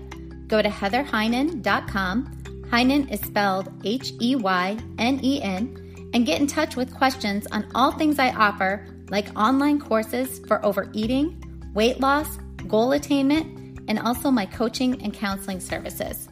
Go 0.48 0.60
to 0.60 0.68
heatherheynen.com. 0.68 2.64
Heynen 2.68 3.12
is 3.12 3.20
spelled 3.20 3.72
H 3.84 4.12
E 4.20 4.34
Y 4.34 4.76
N 4.98 5.20
E 5.22 5.40
N 5.40 6.10
and 6.12 6.26
get 6.26 6.40
in 6.40 6.48
touch 6.48 6.74
with 6.74 6.92
questions 6.92 7.46
on 7.52 7.68
all 7.76 7.92
things 7.92 8.18
I 8.18 8.32
offer, 8.32 8.88
like 9.08 9.28
online 9.38 9.78
courses 9.78 10.40
for 10.48 10.66
overeating, 10.66 11.40
weight 11.74 12.00
loss, 12.00 12.38
goal 12.66 12.90
attainment, 12.90 13.78
and 13.86 14.00
also 14.00 14.32
my 14.32 14.44
coaching 14.44 15.00
and 15.00 15.14
counseling 15.14 15.60
services. 15.60 16.28